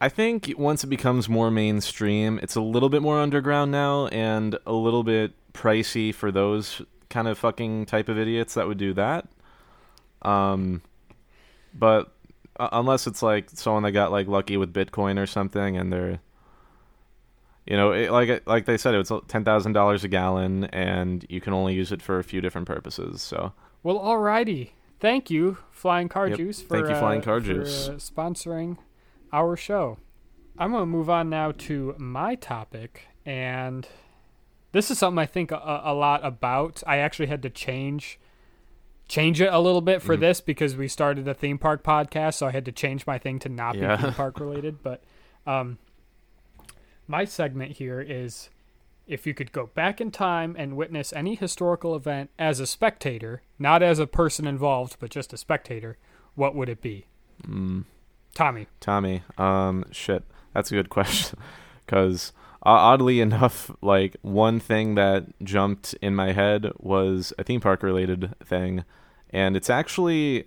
I 0.00 0.08
think 0.08 0.52
once 0.56 0.84
it 0.84 0.86
becomes 0.86 1.28
more 1.28 1.50
mainstream, 1.50 2.38
it's 2.42 2.54
a 2.54 2.60
little 2.60 2.88
bit 2.88 3.02
more 3.02 3.20
underground 3.20 3.72
now 3.72 4.06
and 4.08 4.56
a 4.64 4.72
little 4.72 5.02
bit 5.02 5.32
pricey 5.52 6.14
for 6.14 6.30
those 6.30 6.82
kind 7.10 7.26
of 7.26 7.36
fucking 7.36 7.86
type 7.86 8.08
of 8.08 8.18
idiots 8.18 8.54
that 8.54 8.68
would 8.68 8.78
do 8.78 8.92
that. 8.94 9.26
Um, 10.22 10.82
but 11.74 12.12
uh, 12.58 12.68
unless 12.72 13.06
it's 13.06 13.22
like 13.22 13.50
someone 13.50 13.82
that 13.82 13.92
got 13.92 14.12
like 14.12 14.28
lucky 14.28 14.56
with 14.56 14.72
Bitcoin 14.72 15.18
or 15.18 15.26
something, 15.26 15.76
and 15.76 15.92
they're, 15.92 16.20
you 17.68 17.76
know, 17.76 17.92
it, 17.92 18.10
like 18.10 18.46
like 18.46 18.64
they 18.64 18.76
said, 18.78 18.94
it's 18.94 19.12
ten 19.28 19.44
thousand 19.44 19.72
dollars 19.74 20.02
a 20.04 20.08
gallon, 20.08 20.64
and 20.66 21.24
you 21.28 21.40
can 21.40 21.52
only 21.52 21.74
use 21.74 21.92
it 21.92 22.00
for 22.02 22.18
a 22.18 22.24
few 22.24 22.40
different 22.40 22.66
purposes. 22.66 23.20
So 23.22 23.52
Well, 23.82 23.98
alrighty. 23.98 24.70
Thank 25.00 25.30
you, 25.30 25.58
Flying 25.70 26.08
Car 26.08 26.28
Yep. 26.28 26.38
Juice, 26.38 26.62
for 26.62 26.68
Thank 26.70 26.88
you, 26.88 26.96
Flying 26.96 27.20
uh, 27.20 27.24
Car 27.24 27.40
for, 27.40 27.46
Juice. 27.46 27.88
uh, 27.88 27.92
sponsoring 27.94 28.78
our 29.32 29.54
show. 29.56 29.98
I'm 30.58 30.72
gonna 30.72 30.86
move 30.86 31.08
on 31.08 31.28
now 31.30 31.52
to 31.52 31.94
my 31.98 32.34
topic, 32.34 33.02
and 33.24 33.86
this 34.72 34.90
is 34.90 34.98
something 34.98 35.18
I 35.18 35.26
think 35.26 35.52
a, 35.52 35.82
a 35.84 35.94
lot 35.94 36.24
about. 36.24 36.82
I 36.86 36.96
actually 36.98 37.26
had 37.28 37.42
to 37.42 37.50
change 37.50 38.18
change 39.06 39.40
it 39.40 39.52
a 39.52 39.58
little 39.58 39.80
bit 39.80 40.02
for 40.02 40.16
Mhm. 40.16 40.20
this 40.20 40.40
because 40.40 40.76
we 40.76 40.86
started 40.88 41.26
a 41.28 41.32
theme 41.34 41.58
park 41.58 41.82
podcast, 41.82 42.34
so 42.34 42.46
I 42.46 42.50
had 42.50 42.64
to 42.66 42.72
change 42.72 43.06
my 43.06 43.18
thing 43.18 43.38
to 43.40 43.48
not 43.48 43.74
Yeah. 43.76 43.96
be 43.96 44.02
theme 44.02 44.12
park 44.14 44.40
related. 44.40 44.82
But 44.82 45.02
um, 45.46 45.78
my 47.08 47.24
segment 47.24 47.72
here 47.72 48.00
is 48.00 48.50
if 49.06 49.26
you 49.26 49.34
could 49.34 49.50
go 49.52 49.66
back 49.74 50.00
in 50.00 50.10
time 50.10 50.54
and 50.58 50.76
witness 50.76 51.12
any 51.14 51.34
historical 51.34 51.96
event 51.96 52.30
as 52.38 52.60
a 52.60 52.66
spectator, 52.66 53.42
not 53.58 53.82
as 53.82 53.98
a 53.98 54.06
person 54.06 54.46
involved, 54.46 54.96
but 55.00 55.10
just 55.10 55.32
a 55.32 55.38
spectator, 55.38 55.96
what 56.34 56.54
would 56.54 56.68
it 56.68 56.82
be? 56.82 57.06
mm, 57.46 57.84
Tommy. 58.34 58.66
Tommy, 58.80 59.22
um, 59.38 59.84
shit, 59.90 60.22
that's 60.52 60.70
a 60.70 60.74
good 60.74 60.90
question. 60.90 61.38
Because 61.84 62.32
uh, 62.64 62.70
oddly 62.70 63.20
enough, 63.20 63.70
like 63.80 64.16
one 64.22 64.60
thing 64.60 64.94
that 64.96 65.24
jumped 65.42 65.94
in 66.02 66.14
my 66.14 66.32
head 66.32 66.70
was 66.78 67.32
a 67.38 67.44
theme 67.44 67.60
park 67.60 67.82
related 67.82 68.34
thing, 68.44 68.84
and 69.30 69.56
it's 69.56 69.70
actually 69.70 70.44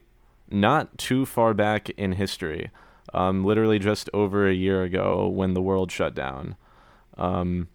not 0.49 0.97
too 0.97 1.25
far 1.25 1.53
back 1.53 1.89
in 1.91 2.13
history. 2.13 2.69
Um, 3.13 3.43
literally 3.43 3.79
just 3.79 4.09
over 4.13 4.47
a 4.47 4.53
year 4.53 4.83
ago 4.83 5.27
when 5.27 5.53
the 5.53 5.61
world 5.61 5.91
shut 5.91 6.15
down. 6.15 6.55
Um, 7.17 7.67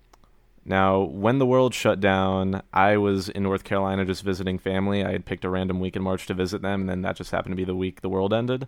now, 0.69 1.03
when 1.03 1.39
the 1.39 1.47
world 1.47 1.75
shut 1.75 2.01
down, 2.01 2.61
I 2.73 2.97
was 2.97 3.29
in 3.29 3.45
North 3.45 3.63
Carolina 3.63 4.05
just 4.05 4.25
visiting 4.25 4.59
family. 4.59 5.05
I 5.05 5.13
had 5.13 5.25
picked 5.25 5.45
a 5.45 5.51
random 5.51 5.79
week 5.79 5.95
in 5.95 6.03
March 6.03 6.27
to 6.27 6.35
visit 6.35 6.61
them, 6.61 6.81
and 6.81 6.89
then 6.89 7.03
that 7.03 7.15
just 7.15 7.31
happened 7.31 7.53
to 7.53 7.57
be 7.57 7.65
the 7.65 7.77
week 7.77 8.01
the 8.01 8.09
world 8.09 8.35
ended. 8.35 8.67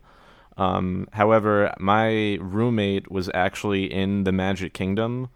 Um, 0.57 1.09
however, 1.13 1.75
my 1.81 2.39
roommate 2.41 3.11
was 3.11 3.29
actually 3.35 3.93
in 3.93 4.23
the 4.23 4.31
Magic 4.31 4.75
Kingdom 4.75 5.29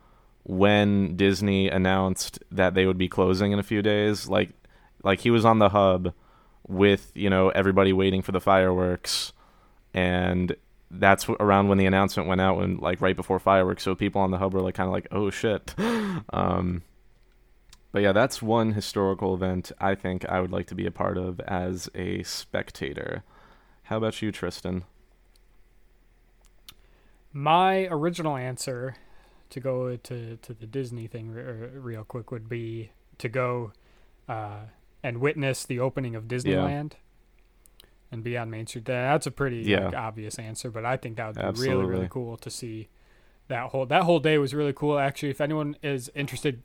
when 0.45 1.17
Disney 1.17 1.69
announced 1.69 2.39
that 2.53 2.75
they 2.75 2.87
would 2.87 2.99
be 2.99 3.09
closing 3.09 3.51
in 3.51 3.59
a 3.59 3.65
few 3.65 3.83
days. 3.83 4.29
Like, 4.29 4.51
like 5.03 5.21
he 5.21 5.31
was 5.31 5.45
on 5.45 5.59
the 5.59 5.71
hub 5.71 6.13
with 6.69 7.11
you 7.17 7.29
know 7.29 7.49
everybody 7.51 7.93
waiting 7.93 8.23
for 8.23 8.31
the 8.31 8.41
fireworks, 8.41 9.33
and 9.93 10.55
that's 10.93 11.29
around 11.29 11.69
when 11.69 11.79
the 11.79 11.87
announcement 11.87 12.29
went 12.29 12.41
out, 12.41 12.59
when 12.59 12.77
like 12.77 13.01
right 13.01 13.17
before 13.17 13.39
fireworks. 13.39 13.83
So 13.83 13.95
people 13.95 14.21
on 14.21 14.31
the 14.31 14.39
hub 14.39 14.53
were 14.53 14.61
like 14.61 14.75
kind 14.75 14.89
of 14.89 14.93
like, 14.93 15.09
oh 15.11 15.31
shit. 15.31 15.75
um, 16.33 16.83
but 17.93 18.03
yeah, 18.03 18.13
that's 18.13 18.43
one 18.43 18.73
historical 18.73 19.35
event 19.35 19.73
I 19.81 19.95
think 19.95 20.25
I 20.27 20.41
would 20.41 20.53
like 20.53 20.67
to 20.69 20.75
be 20.75 20.87
a 20.87 20.91
part 20.91 21.17
of 21.17 21.41
as 21.41 21.91
a 21.95 22.23
spectator. 22.23 23.25
How 23.85 23.97
about 23.97 24.21
you, 24.23 24.31
Tristan? 24.33 24.85
My 27.33 27.87
original 27.91 28.37
answer 28.37 28.97
to 29.51 29.61
go 29.61 29.97
to, 29.97 30.37
to 30.37 30.55
the 30.55 30.67
Disney 30.67 31.07
thing 31.07 31.31
re- 31.31 31.71
real 31.75 32.05
quick 32.05 32.31
would 32.31 32.49
be 32.49 32.93
to 33.19 33.29
go 33.29 33.73
uh, 34.29 34.61
and 35.03 35.19
witness 35.19 35.65
the 35.65 35.81
opening 35.81 36.15
of 36.15 36.25
Disneyland 36.25 36.93
and 38.13 38.23
be 38.23 38.37
on 38.37 38.51
Main 38.51 38.67
Street. 38.67 38.85
That's 38.85 39.27
a 39.27 39.31
pretty 39.31 39.63
Yeah. 39.63 39.87
like, 39.87 39.95
obvious 39.95 40.39
answer, 40.39 40.71
but 40.71 40.85
I 40.85 40.97
think 40.97 41.17
that 41.17 41.27
would 41.29 41.35
be 41.37 41.41
really, 41.41 41.49
Absolutely. 41.49 41.87
really 41.87 42.09
cool 42.11 42.37
to 42.37 42.51
see 42.51 42.89
that 43.49 43.71
whole 43.71 43.87
that 43.87 44.03
whole 44.05 44.21
day 44.21 44.39
was 44.39 44.55
really 44.55 44.73
cool. 44.73 44.99
Actually, 44.99 45.31
if 45.31 45.41
anyone 45.41 45.77
is 45.83 46.11
interested, 46.15 46.63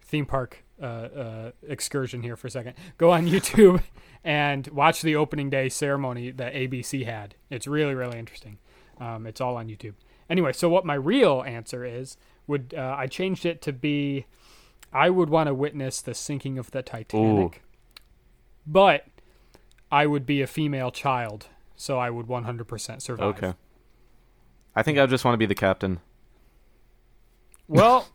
theme 0.00 0.24
park 0.24 0.64
uh, 0.80 0.84
uh, 0.84 1.50
excursion 1.66 2.22
here 2.22 2.36
for 2.36 2.46
a 2.46 2.50
second. 2.50 2.74
Go 2.98 3.10
on 3.10 3.26
YouTube 3.28 3.82
and 4.24 4.66
watch 4.68 5.02
the 5.02 5.16
opening 5.16 5.50
day 5.50 5.68
ceremony 5.68 6.30
that 6.30 6.54
ABC 6.54 7.04
had. 7.04 7.34
It's 7.50 7.66
really 7.66 7.94
really 7.94 8.18
interesting. 8.18 8.58
Um, 8.98 9.26
it's 9.26 9.40
all 9.40 9.56
on 9.56 9.68
YouTube. 9.68 9.94
Anyway, 10.30 10.52
so 10.52 10.68
what 10.68 10.84
my 10.86 10.94
real 10.94 11.42
answer 11.46 11.84
is 11.84 12.16
would 12.46 12.74
uh, 12.76 12.94
I 12.96 13.06
changed 13.08 13.44
it 13.44 13.60
to 13.62 13.72
be 13.72 14.26
I 14.92 15.10
would 15.10 15.28
want 15.30 15.48
to 15.48 15.54
witness 15.54 16.00
the 16.00 16.14
sinking 16.14 16.58
of 16.58 16.70
the 16.70 16.82
Titanic, 16.82 17.62
but 18.66 19.04
I 19.90 20.06
would 20.06 20.26
be 20.26 20.42
a 20.42 20.46
female 20.46 20.90
child, 20.90 21.46
so 21.76 21.98
I 21.98 22.10
would 22.10 22.26
100% 22.26 23.00
survive. 23.02 23.36
Okay. 23.36 23.54
I 24.74 24.82
think 24.82 24.98
I 24.98 25.06
just 25.06 25.24
want 25.24 25.34
to 25.34 25.38
be 25.38 25.46
the 25.46 25.54
captain. 25.54 26.00
Well, 27.68 28.06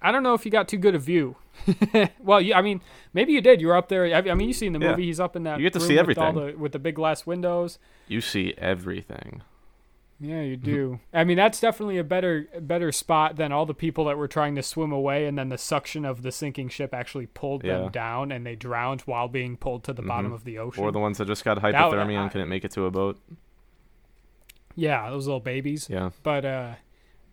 I 0.00 0.10
don't 0.10 0.22
know 0.22 0.32
if 0.32 0.46
you 0.46 0.50
got 0.50 0.68
too 0.68 0.78
good 0.78 0.94
a 0.94 0.98
view. 0.98 1.36
well, 2.18 2.40
you, 2.40 2.54
I 2.54 2.62
mean, 2.62 2.80
maybe 3.12 3.32
you 3.34 3.42
did. 3.42 3.60
You 3.60 3.66
were 3.66 3.76
up 3.76 3.90
there. 3.90 4.06
I 4.06 4.30
I 4.30 4.34
mean, 4.34 4.48
you 4.48 4.54
seen 4.54 4.72
the 4.72 4.78
Yeah. 4.80 4.92
movie. 4.92 5.04
He's 5.04 5.20
up 5.20 5.36
in 5.36 5.42
that. 5.42 5.58
You 5.58 5.64
get 5.64 5.74
to 5.74 5.78
room 5.80 5.88
see 5.88 5.98
with 6.02 6.16
all 6.16 6.28
everything. 6.28 6.52
the, 6.54 6.58
with 6.58 6.72
the 6.72 6.78
big 6.78 6.94
glass 6.94 7.26
windows. 7.26 7.78
You 8.08 8.22
see 8.22 8.54
everything. 8.56 9.42
Yeah, 10.22 10.42
you 10.42 10.56
Mm-hmm. 10.58 10.64
do. 10.64 11.00
I 11.14 11.24
mean, 11.24 11.38
that's 11.38 11.60
definitely 11.60 11.96
a 11.96 12.04
better 12.04 12.46
better 12.60 12.92
spot 12.92 13.36
than 13.36 13.52
all 13.52 13.64
the 13.64 13.72
people 13.74 14.04
that 14.04 14.18
were 14.18 14.28
trying 14.28 14.54
to 14.56 14.62
swim 14.62 14.92
away, 14.92 15.24
and 15.24 15.38
then 15.38 15.48
the 15.48 15.56
suction 15.56 16.04
of 16.04 16.20
the 16.22 16.30
sinking 16.30 16.68
ship 16.68 16.92
actually 16.92 17.26
pulled 17.26 17.64
Yeah. 17.64 17.78
them 17.78 17.90
down, 17.90 18.30
and 18.30 18.44
they 18.44 18.54
drowned 18.54 19.00
while 19.02 19.28
being 19.28 19.56
pulled 19.56 19.82
to 19.84 19.94
the 19.94 20.02
bottom 20.02 20.30
Mhm. 20.30 20.34
of 20.34 20.44
the 20.44 20.58
ocean. 20.58 20.84
Or 20.84 20.92
the 20.92 20.98
ones 20.98 21.16
that 21.18 21.26
just 21.26 21.42
got 21.44 21.56
hypothermia 21.58 22.18
I- 22.18 22.22
and 22.22 22.30
couldn't 22.30 22.50
make 22.50 22.64
it 22.66 22.70
to 22.72 22.84
a 22.84 22.90
boat. 22.90 23.18
yeah, 24.76 25.08
those 25.10 25.26
little 25.26 25.40
babies. 25.40 25.88
Yeah. 25.90 26.10
But 26.22 26.44
uh, 26.44 26.74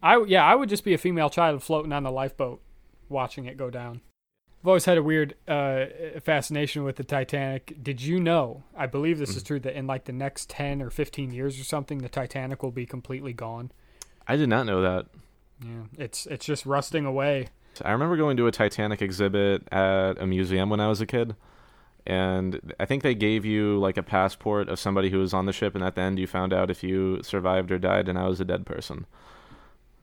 I 0.01 0.23
yeah, 0.23 0.45
I 0.45 0.55
would 0.55 0.69
just 0.69 0.83
be 0.85 0.93
a 0.93 0.97
female 0.97 1.29
child 1.29 1.63
floating 1.63 1.91
on 1.93 2.03
the 2.03 2.11
lifeboat, 2.11 2.61
watching 3.09 3.45
it 3.45 3.57
go 3.57 3.69
down. 3.69 4.01
I've 4.67 4.71
always 4.71 4.83
had 4.83 4.97
a 4.97 5.01
weird 5.03 5.33
uh, 5.47 5.85
fascination 6.21 6.83
with 6.83 6.97
the 6.97 7.05
Titanic. 7.05 7.81
Did 7.81 8.01
you 8.01 8.19
know? 8.19 8.63
I 8.75 8.85
believe 8.85 9.17
this 9.17 9.29
is 9.33 9.41
Mm. 9.41 9.47
true 9.47 9.59
that 9.61 9.77
in 9.77 9.87
like 9.87 10.03
the 10.03 10.11
next 10.11 10.49
ten 10.49 10.81
or 10.81 10.89
fifteen 10.89 11.31
years 11.31 11.57
or 11.57 11.63
something, 11.63 11.99
the 11.99 12.09
Titanic 12.09 12.61
will 12.61 12.71
be 12.71 12.85
completely 12.85 13.31
gone. 13.31 13.71
I 14.27 14.35
did 14.35 14.49
not 14.49 14.65
know 14.65 14.81
that. 14.81 15.05
Yeah, 15.63 15.83
it's 15.97 16.25
it's 16.25 16.45
just 16.45 16.65
rusting 16.65 17.05
away. 17.05 17.47
I 17.85 17.93
remember 17.93 18.17
going 18.17 18.35
to 18.35 18.47
a 18.47 18.51
Titanic 18.51 19.01
exhibit 19.01 19.65
at 19.71 20.21
a 20.21 20.27
museum 20.27 20.69
when 20.69 20.81
I 20.81 20.89
was 20.89 20.99
a 20.99 21.05
kid. 21.05 21.37
And 22.05 22.73
I 22.77 22.83
think 22.85 23.03
they 23.03 23.15
gave 23.15 23.45
you 23.45 23.79
like 23.79 23.95
a 23.95 24.03
passport 24.03 24.67
of 24.67 24.79
somebody 24.81 25.11
who 25.11 25.19
was 25.19 25.33
on 25.33 25.45
the 25.45 25.53
ship, 25.53 25.75
and 25.75 25.83
at 25.83 25.95
the 25.95 26.01
end 26.01 26.19
you 26.19 26.27
found 26.27 26.51
out 26.51 26.69
if 26.69 26.83
you 26.83 27.23
survived 27.23 27.71
or 27.71 27.77
died, 27.79 28.09
and 28.09 28.19
I 28.19 28.27
was 28.27 28.41
a 28.41 28.45
dead 28.45 28.65
person. 28.65 29.05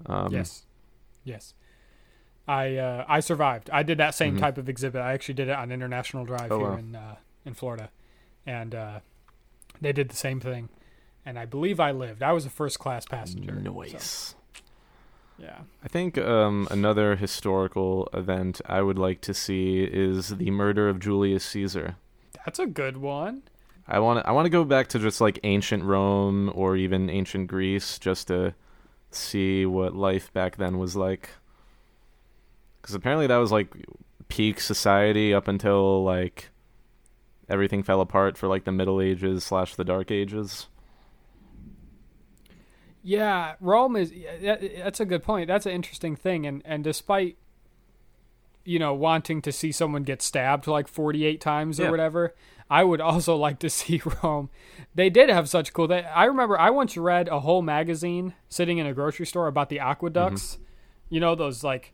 Um, 0.07 0.33
yes, 0.33 0.65
yes. 1.23 1.53
I 2.47 2.77
uh, 2.77 3.05
I 3.09 3.21
survived. 3.21 3.71
I 3.73 3.83
did 3.83 3.99
that 3.99 4.15
same 4.15 4.37
Mhm. 4.37 4.41
type 4.41 4.59
of 4.59 4.69
exhibit. 4.69 5.01
I 5.01 5.13
actually 5.13 5.35
did 5.35 5.49
it 5.49 5.57
on 5.57 5.73
International 5.73 6.25
Drive 6.25 6.53
Oh, 6.53 6.59
here 6.59 6.69
wow. 6.71 6.77
in 6.77 6.95
uh, 6.97 7.17
in 7.47 7.55
Florida, 7.55 7.91
and 8.47 8.75
uh, 8.75 9.01
they 9.81 9.93
did 9.93 10.09
the 10.11 10.17
same 10.17 10.41
thing. 10.41 10.69
And 11.27 11.39
I 11.39 11.47
believe 11.47 11.81
I 11.81 11.91
lived. 11.91 12.23
I 12.23 12.33
was 12.33 12.45
a 12.45 12.51
first 12.51 12.79
class 12.79 13.07
passenger. 13.07 13.55
so, 13.55 13.61
Noise. 13.61 14.35
yeah. 15.39 15.61
I 15.83 15.89
think 15.89 16.19
um, 16.19 16.69
another 16.71 17.17
historical 17.17 18.11
event 18.13 18.61
I 18.67 18.83
would 18.83 18.99
like 18.99 19.23
to 19.23 19.33
see 19.33 19.85
is 19.85 20.29
the 20.37 20.51
murder 20.51 20.89
of 20.91 21.01
Julius 21.01 21.45
Caesar. 21.47 21.97
That's 22.45 22.59
a 22.59 22.67
good 22.67 22.99
one. 22.99 23.43
I 23.89 23.99
want 24.01 24.23
to 24.23 24.29
I 24.29 24.33
want 24.33 24.45
to 24.47 24.51
go 24.51 24.65
back 24.65 24.89
to 24.89 24.99
just 24.99 25.21
like 25.23 25.39
ancient 25.45 25.83
Rome 25.83 26.53
or 26.55 26.77
even 26.77 27.09
ancient 27.09 27.47
Greece 27.49 27.99
just 27.99 28.29
to 28.29 28.55
see 29.11 29.65
what 29.65 29.95
life 29.97 30.31
back 30.35 30.57
then 30.57 30.79
was 30.79 30.95
like. 30.95 31.31
Cuz 32.85 32.95
apparently 32.95 33.27
that 33.27 33.37
was 33.39 33.51
like 33.51 33.75
peak 34.29 34.61
society 34.61 35.33
up 35.35 35.49
until 35.49 36.05
like 36.05 36.51
everything 37.49 37.83
fell 37.83 38.01
apart 38.01 38.37
for 38.39 38.47
like 38.49 38.65
the 38.65 38.73
Middle 38.73 39.01
Ages 39.01 39.43
slash 39.45 39.75
the 39.75 39.85
Dark 39.85 40.11
Ages. 40.11 40.69
Yeah, 43.03 43.55
Rome 43.61 43.97
is. 43.97 44.13
That's 44.43 45.01
a 45.01 45.05
good 45.05 45.23
point. 45.23 45.47
That's 45.49 45.67
an 45.67 45.73
interesting 45.73 46.17
thing. 46.17 46.47
And 46.47 46.63
and 46.65 46.83
despite, 46.83 47.37
you 48.65 48.79
know, 48.79 48.95
wanting 48.95 49.43
to 49.43 49.53
see 49.53 49.73
someone 49.73 50.05
get 50.05 50.23
stabbed 50.23 50.67
like 50.67 50.89
forty 50.89 51.27
eight 51.27 51.41
times 51.41 51.79
or 51.79 51.85
Yeah. 51.85 51.91
whatever, 51.91 52.35
I 52.71 52.83
would 52.83 53.03
also 53.03 53.37
like 53.47 53.59
to 53.59 53.69
see 53.69 54.01
Rome. 54.23 54.49
They 54.95 55.11
did 55.11 55.29
have 55.29 55.51
such 55.51 55.75
cool. 55.75 55.87
They, 55.87 56.03
I 56.03 56.25
remember 56.25 56.59
I 56.59 56.71
once 56.71 56.97
read 56.97 57.29
a 57.29 57.41
whole 57.41 57.61
magazine 57.61 58.33
sitting 58.49 58.79
in 58.79 58.87
a 58.87 58.95
grocery 58.95 59.27
store 59.27 59.49
about 59.49 59.69
the 59.69 59.81
aqueducts. 59.81 60.55
Mm-hmm. 60.55 60.61
You 61.11 61.21
know 61.21 61.35
those 61.35 61.63
like, 61.63 61.93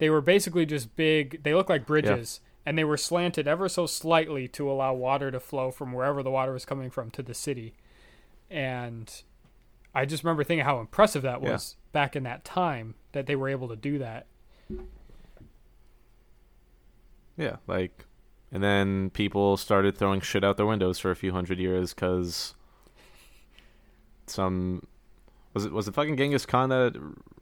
they 0.00 0.10
were 0.10 0.20
basically 0.20 0.66
just 0.66 0.96
big. 0.96 1.42
They 1.44 1.54
look 1.54 1.68
like 1.68 1.86
bridges. 1.86 2.40
and 2.66 2.76
they 2.76 2.84
were 2.84 2.96
slanted 2.98 3.48
ever 3.48 3.70
so 3.70 3.86
slightly 3.86 4.46
to 4.46 4.70
allow 4.70 4.92
water 4.92 5.30
to 5.30 5.40
flow 5.40 5.70
from 5.70 5.92
wherever 5.94 6.22
the 6.22 6.30
water 6.30 6.52
was 6.52 6.66
coming 6.66 6.90
from 6.90 7.10
to 7.10 7.22
the 7.22 7.32
city. 7.32 7.72
And 8.50 9.10
I 9.94 10.04
just 10.04 10.22
remember 10.22 10.44
thinking 10.44 10.66
how 10.66 10.78
impressive 10.78 11.22
that 11.22 11.42
Yeah. 11.42 11.52
was 11.52 11.76
back 11.92 12.14
in 12.14 12.22
that 12.24 12.44
time 12.44 12.96
that 13.12 13.26
they 13.26 13.34
were 13.34 13.48
able 13.48 13.66
to 13.68 13.76
do 13.76 13.96
that. 13.98 14.26
Yeah, 17.36 17.56
like, 17.66 18.04
and 18.52 18.62
then 18.62 19.10
people 19.10 19.56
started 19.56 19.96
throwing 19.96 20.20
shit 20.20 20.44
out 20.44 20.56
their 20.58 20.66
windows 20.66 20.98
for 20.98 21.10
a 21.10 21.16
few 21.16 21.32
hundred 21.32 21.58
years 21.58 21.94
because 21.94 22.54
some 24.26 24.86
was 25.54 25.64
it 25.64 25.72
was 25.72 25.88
it 25.88 25.94
fucking 25.94 26.16
Genghis 26.18 26.44
Khan 26.46 26.68
that 26.68 26.94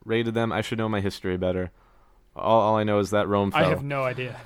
raided 0.05 0.33
them? 0.33 0.51
I 0.51 0.61
should 0.61 0.77
know 0.77 0.89
my 0.89 1.01
history 1.01 1.37
better. 1.37 1.71
All, 2.39 2.61
all 2.61 2.75
I 2.77 2.83
know 2.83 2.99
is 2.99 3.11
that 3.11 3.27
Rome 3.27 3.51
fell. 3.51 3.63
I 3.65 3.69
have 3.69 3.83
no 3.83 4.03
idea. 4.03 4.39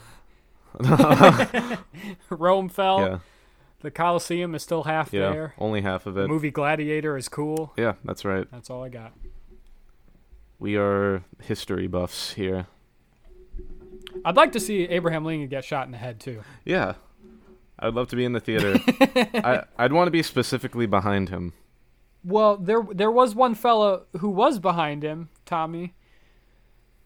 Rome 2.29 2.69
fell. 2.69 2.99
yeah, 2.99 3.19
The 3.81 3.91
Colosseum 3.91 4.55
is 4.55 4.63
still 4.63 4.83
half 4.83 5.13
yeah, 5.13 5.31
there. 5.31 5.53
only 5.57 5.81
half 5.81 6.05
of 6.05 6.15
The 6.15 6.21
it. 6.23 6.27
movie 6.27 6.51
Gladiator 6.51 7.17
is 7.17 7.29
cool. 7.29 7.73
Yeah, 7.77 7.93
that's 8.03 8.25
right. 8.25 8.47
That's 8.51 8.69
all 8.69 8.83
I 8.83 8.89
got. 8.89 9.13
We 10.59 10.77
are 10.77 11.23
history 11.41 11.87
buffs 11.87 12.33
here. 12.33 12.67
I'd 14.25 14.35
like 14.35 14.51
to 14.53 14.59
see 14.59 14.83
Abraham 14.83 15.25
Lincoln 15.25 15.49
get 15.49 15.65
shot 15.65 15.85
in 15.85 15.91
the 15.91 15.97
head 15.97 16.19
too. 16.19 16.41
Yeah, 16.65 16.93
I'd 17.79 17.93
love 17.93 18.07
to 18.09 18.15
be 18.15 18.23
in 18.25 18.33
the 18.33 18.39
theater. 18.39 18.75
I 19.43 19.63
I'd 19.77 19.91
want 19.91 20.07
to 20.07 20.11
be 20.11 20.23
specifically 20.23 20.85
behind 20.85 21.29
him. 21.29 21.53
Well, 22.23 22.55
there 22.57 22.85
there 22.91 23.11
was 23.11 23.35
one 23.35 23.55
fella 23.55 24.03
who 24.19 24.29
was 24.29 24.59
behind 24.59 25.03
him, 25.03 25.29
Tommy. 25.45 25.93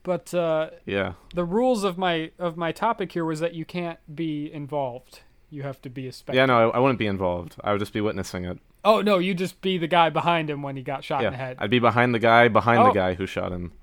But 0.07 0.33
uh, 0.33 0.69
Yeah, 0.85 1.13
the 1.35 1.43
rules 1.43 1.83
of 1.83 1.97
my 1.97 2.31
of 2.39 2.55
my 2.55 2.71
topic 2.71 3.11
here 3.11 3.25
was 3.25 3.41
that 3.41 3.53
you 3.53 3.65
can't 3.65 3.99
be 4.15 4.49
involved. 4.51 5.19
You 5.49 5.63
have 5.63 5.81
to 5.81 5.89
be 5.89 6.07
a 6.07 6.13
spectator. 6.13 6.37
yeah. 6.41 6.45
No, 6.45 6.69
I, 6.71 6.77
I 6.77 6.79
wouldn't 6.79 6.97
be 6.97 7.07
involved. 7.07 7.55
I 7.61 7.73
would 7.73 7.79
just 7.79 7.91
be 7.91 7.99
witnessing 7.99 8.45
it. 8.45 8.57
Oh 8.85 9.01
no, 9.01 9.17
you 9.17 9.33
just 9.33 9.59
be 9.59 9.77
the 9.77 9.87
guy 9.87 10.09
behind 10.09 10.49
him 10.49 10.61
when 10.61 10.77
he 10.77 10.81
got 10.81 11.03
shot 11.03 11.25
in 11.25 11.33
the 11.33 11.37
Yeah, 11.37 11.45
head. 11.45 11.57
I'd 11.59 11.69
be 11.69 11.79
behind 11.79 12.15
the 12.15 12.19
guy 12.19 12.47
behind 12.47 12.85
the 12.85 12.91
Oh. 12.91 12.93
guy 12.93 13.15
who 13.15 13.25
shot 13.25 13.51
him. 13.51 13.73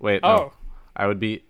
Wait, 0.00 0.20
no. 0.22 0.28
oh, 0.28 0.52
I 0.96 1.06
would 1.06 1.20
be 1.20 1.44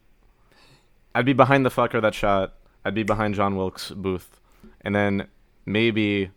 I'd 1.14 1.24
be 1.24 1.32
behind 1.32 1.64
the 1.64 1.70
fucker 1.70 2.02
that 2.02 2.14
shot. 2.14 2.52
I'd 2.84 2.94
be 2.94 3.02
behind 3.02 3.34
John 3.34 3.56
Wilkes 3.56 3.90
Booth. 3.92 4.40
And 4.82 4.94
then 4.94 5.28
maybe 5.64 6.30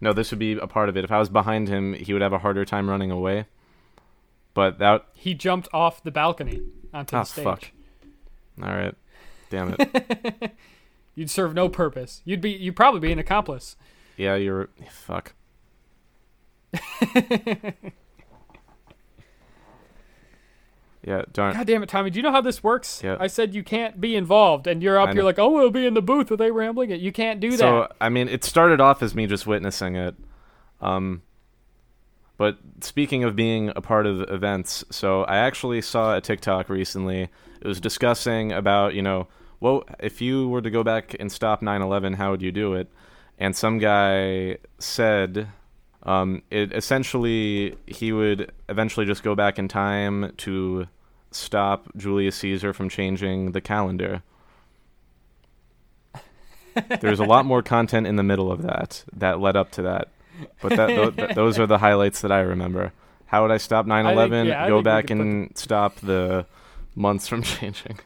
no, 0.00 0.12
this 0.12 0.32
would 0.32 0.40
be 0.40 0.54
a 0.54 0.66
part 0.66 0.88
of 0.88 0.96
it. 0.96 1.04
If 1.04 1.12
I 1.12 1.20
was 1.20 1.28
behind 1.28 1.68
him, 1.68 1.92
he 1.94 2.12
would 2.12 2.22
have 2.22 2.32
a 2.32 2.38
harder 2.40 2.64
time 2.64 2.90
running 2.90 3.12
away. 3.12 3.46
But 4.54 4.78
that 4.78 5.06
he 5.14 5.34
jumped 5.34 5.68
off 5.72 6.02
the 6.02 6.10
balcony 6.10 6.60
onto 6.92 7.16
Ah, 7.16 7.20
the 7.20 7.24
stage. 7.24 7.44
fuck. 7.44 7.70
all 8.62 8.74
right. 8.74 8.94
Damn 9.50 9.74
it. 9.78 10.52
You'd 11.14 11.30
serve 11.30 11.54
no 11.54 11.68
purpose. 11.68 12.22
You'd 12.24 12.40
be 12.40 12.50
you'd 12.50 12.76
probably 12.76 13.00
be 13.00 13.12
an 13.12 13.18
accomplice. 13.18 13.76
yeah, 14.16 14.34
you're 14.36 14.68
fuck. 14.90 15.34
yeah, 21.04 21.22
darn. 21.32 21.54
God 21.54 21.66
damn 21.66 21.82
it, 21.82 21.88
Tommy! 21.88 22.10
Do 22.10 22.18
you 22.18 22.22
know 22.22 22.30
how 22.30 22.40
this 22.40 22.62
works? 22.62 23.02
Yeah. 23.02 23.16
I 23.18 23.26
said 23.26 23.54
you 23.54 23.62
can't 23.64 24.00
be 24.00 24.14
involved, 24.14 24.66
and 24.66 24.82
you're 24.82 24.98
up. 25.00 25.14
You're 25.14 25.24
like, 25.24 25.38
oh, 25.38 25.50
we'll 25.50 25.70
be 25.70 25.84
in 25.86 25.94
the 25.94 26.02
booth 26.02 26.30
with 26.30 26.40
Abraham 26.40 26.76
Lincoln. 26.76 27.00
You 27.00 27.10
can't 27.12 27.40
do 27.40 27.50
that. 27.50 27.58
So 27.58 27.88
I 28.00 28.08
mean, 28.08 28.28
it 28.28 28.44
started 28.44 28.80
off 28.80 29.02
as 29.02 29.14
me 29.14 29.26
just 29.26 29.46
witnessing 29.46 29.96
it. 29.96 30.14
Um, 30.80 31.22
but 32.36 32.58
speaking 32.80 33.24
of 33.24 33.36
being 33.36 33.70
a 33.76 33.80
part 33.80 34.06
of 34.06 34.28
events, 34.30 34.84
so 34.90 35.24
I 35.24 35.36
actually 35.38 35.82
saw 35.82 36.16
a 36.16 36.20
TikTok 36.20 36.68
recently. 36.68 37.28
It 37.60 37.66
was 37.66 37.80
discussing 37.80 38.52
about 38.52 38.94
you 38.94 39.02
know, 39.02 39.28
well, 39.60 39.84
if 40.00 40.20
you 40.20 40.48
were 40.48 40.62
to 40.62 40.70
go 40.70 40.82
back 40.82 41.14
and 41.20 41.30
stop 41.30 41.62
9/11, 41.62 42.16
how 42.16 42.30
would 42.30 42.42
you 42.42 42.52
do 42.52 42.74
it? 42.74 42.88
And 43.38 43.56
some 43.56 43.78
guy 43.78 44.58
said, 44.78 45.48
um, 46.04 46.42
it 46.50 46.72
essentially 46.72 47.76
he 47.86 48.12
would 48.12 48.52
eventually 48.68 49.06
just 49.06 49.22
go 49.22 49.34
back 49.34 49.58
in 49.58 49.68
time 49.68 50.32
to 50.38 50.88
stop 51.30 51.88
Julius 51.96 52.36
Caesar 52.36 52.72
from 52.72 52.88
changing 52.88 53.52
the 53.52 53.60
calendar. 53.60 54.22
There's 57.00 57.20
a 57.20 57.24
lot 57.24 57.44
more 57.44 57.62
content 57.62 58.06
in 58.06 58.16
the 58.16 58.22
middle 58.22 58.50
of 58.50 58.62
that 58.62 59.04
that 59.12 59.40
led 59.40 59.56
up 59.56 59.70
to 59.72 59.82
that. 59.82 60.08
But 60.60 60.76
that, 60.76 60.86
tho- 60.88 61.10
th- 61.10 61.34
those 61.34 61.58
are 61.58 61.66
the 61.66 61.78
highlights 61.78 62.20
that 62.22 62.32
I 62.32 62.40
remember. 62.40 62.92
How 63.26 63.42
would 63.42 63.50
I 63.50 63.56
stop 63.58 63.86
9/11? 63.86 64.46
yeah, 64.46 64.68
Go 64.68 64.82
back 64.82 65.06
could 65.06 65.16
put 65.18 65.26
and 65.26 65.58
stop 65.58 65.96
the 65.96 66.46
months 66.94 67.28
from 67.28 67.42
changing. 67.42 67.98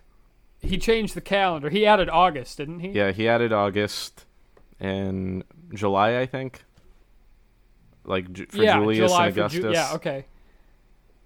he 0.60 0.78
changed 0.78 1.14
the 1.14 1.20
calendar. 1.20 1.70
He 1.70 1.84
added 1.86 2.08
August, 2.08 2.58
didn't 2.58 2.80
he? 2.80 2.88
Yeah, 2.90 3.12
he 3.12 3.28
added 3.28 3.52
August 3.52 4.24
and 4.80 5.42
July, 5.74 6.18
I 6.20 6.26
think. 6.26 6.62
Like 8.04 8.32
Ju- 8.32 8.46
for 8.46 8.58
yeah, 8.62 8.78
Julius 8.78 9.10
July 9.10 9.26
and 9.26 9.36
Augustus. 9.36 9.62
Ju- 9.62 9.70
yeah, 9.72 9.92
okay. 9.94 10.26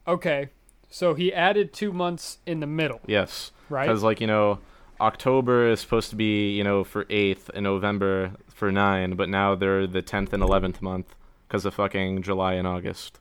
Okay. 0.08 0.48
So 0.88 1.14
he 1.14 1.32
added 1.32 1.72
two 1.72 1.92
months 1.92 2.38
in 2.46 2.60
the 2.60 2.66
middle, 2.66 3.00
Yes, 3.06 3.52
right? 3.68 3.86
because 3.86 4.02
like 4.02 4.20
you 4.20 4.26
know, 4.26 4.58
October 5.00 5.68
is 5.68 5.80
supposed 5.80 6.10
to 6.10 6.16
be 6.16 6.50
you 6.56 6.64
know 6.64 6.82
for 6.84 7.06
eighth 7.10 7.50
and 7.54 7.62
November 7.64 8.32
for 8.60 8.70
nine, 8.70 9.16
but 9.16 9.28
now 9.28 9.56
they're 9.56 9.86
the 9.88 10.02
tenth 10.02 10.32
and 10.32 10.42
eleventh 10.42 10.80
month 10.80 11.16
because 11.48 11.64
of 11.64 11.74
fucking 11.74 12.22
July 12.22 12.54
and 12.54 12.68
August. 12.68 13.18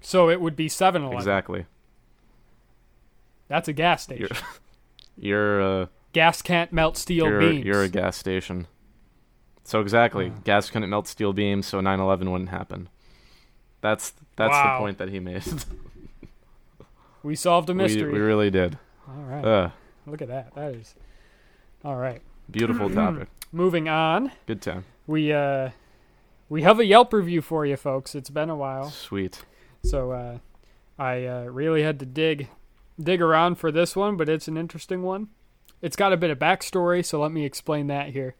So 0.00 0.28
it 0.30 0.40
would 0.40 0.56
be 0.56 0.68
7 0.68 1.02
Eleven. 1.02 1.16
Exactly. 1.18 1.66
That's 3.48 3.68
a 3.68 3.72
gas 3.72 4.02
station. 4.02 4.36
You're 5.16 5.62
uh, 5.82 5.86
Gas 6.12 6.42
can't 6.42 6.72
melt 6.72 6.96
steel 6.96 7.26
you're 7.26 7.40
beams. 7.40 7.64
you're 7.66 7.82
a 7.82 7.88
gas 7.88 8.16
station. 8.16 8.66
So 9.64 9.80
exactly, 9.80 10.32
Oh. 10.34 10.40
gas 10.44 10.70
couldn't 10.70 10.88
melt 10.90 11.06
steel 11.06 11.32
beams, 11.32 11.66
so 11.66 11.80
9/11 11.80 12.30
wouldn't 12.32 12.50
happen. 12.50 12.88
That's 13.80 14.12
that's 14.36 14.52
Wow. 14.52 14.74
the 14.74 14.78
point 14.80 14.98
that 14.98 15.10
he 15.10 15.20
made. 15.20 15.44
we 17.22 17.36
solved 17.36 17.68
a 17.68 17.72
we, 17.72 17.78
mystery. 17.78 18.12
we 18.12 18.18
really 18.18 18.50
did. 18.50 18.78
All 19.08 19.22
right. 19.24 19.44
Uh, 19.44 19.70
Look 20.06 20.22
at 20.22 20.28
that. 20.28 20.54
That 20.54 20.74
is. 20.74 20.94
All 21.84 21.96
right. 21.96 22.22
Beautiful 22.50 22.90
topic. 22.90 23.28
Moving 23.52 23.88
on. 23.88 24.32
Good 24.46 24.62
time. 24.62 24.84
We 25.06 25.32
uh 25.32 25.70
we 26.48 26.62
have 26.62 26.78
a 26.80 26.84
Yelp 26.84 27.12
review 27.12 27.42
for 27.42 27.66
you 27.66 27.76
folks. 27.76 28.14
It's 28.14 28.30
been 28.30 28.50
a 28.50 28.56
while. 28.56 28.90
Sweet. 28.90 29.44
So 29.82 30.12
uh 30.12 30.38
I 30.98 31.26
uh, 31.26 31.44
really 31.44 31.82
had 31.82 32.00
to 32.00 32.06
dig 32.06 32.48
dig 33.00 33.22
around 33.22 33.56
for 33.56 33.70
this 33.70 33.94
one, 33.94 34.16
but 34.16 34.28
it's 34.28 34.48
an 34.48 34.56
interesting 34.56 35.02
one. 35.02 35.28
It's 35.80 35.96
got 35.96 36.12
a 36.12 36.16
bit 36.16 36.30
of 36.30 36.38
backstory, 36.38 37.04
so 37.04 37.20
let 37.20 37.30
me 37.30 37.44
explain 37.44 37.86
that 37.86 38.08
here. 38.08 38.34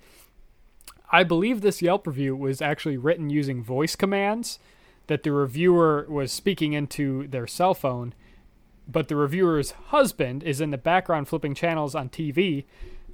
I 1.11 1.23
believe 1.23 1.61
this 1.61 1.81
Yelp 1.81 2.07
review 2.07 2.35
was 2.35 2.61
actually 2.61 2.97
written 2.97 3.31
using 3.31 3.63
voice 3.63 3.95
commands 3.95 4.59
that 5.07 5.23
the 5.23 5.33
reviewer 5.33 6.07
was 6.09 6.33
speaking 6.33 6.73
into 6.73 7.27
their 7.29 7.47
cell 7.47 7.75
phone, 7.75 8.13
but 8.87 9.09
the 9.09 9.17
reviewer's 9.17 9.71
husband 9.87 10.43
is 10.43 10.61
in 10.61 10.71
the 10.71 10.79
background 10.79 11.29
flipping 11.29 11.55
channels 11.55 11.95
on 11.95 12.09
TV, 12.09 12.65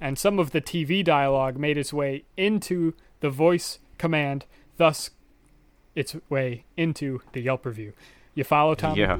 and 0.01 0.17
some 0.17 0.39
of 0.39 0.51
the 0.51 0.61
TV 0.61 1.03
dialogue 1.03 1.57
made 1.57 1.77
its 1.77 1.93
way 1.93 2.23
into 2.37 2.93
the 3.21 3.29
voice 3.29 3.79
command, 3.97 4.45
thus 4.77 5.09
its 5.95 6.15
way 6.29 6.65
into 6.75 7.21
the 7.31 7.41
Yelp 7.41 7.65
review. 7.65 7.93
You 8.33 8.43
follow, 8.43 8.75
Tom? 8.75 8.97
Yeah. 8.97 9.19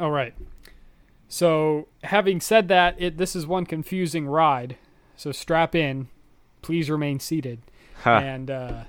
All 0.00 0.10
right. 0.10 0.34
So, 1.28 1.88
having 2.04 2.40
said 2.40 2.68
that, 2.68 2.94
it 2.98 3.16
this 3.18 3.36
is 3.36 3.46
one 3.46 3.66
confusing 3.66 4.26
ride. 4.26 4.76
So 5.16 5.32
strap 5.32 5.74
in. 5.74 6.08
Please 6.62 6.90
remain 6.90 7.20
seated, 7.20 7.60
Ha. 8.02 8.18
and 8.18 8.50
uh, 8.50 8.82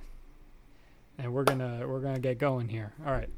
and 1.18 1.34
we're 1.34 1.44
gonna 1.44 1.86
we're 1.88 2.00
gonna 2.00 2.20
get 2.20 2.38
going 2.38 2.70
here. 2.70 2.94
All 3.06 3.12
right. 3.12 3.30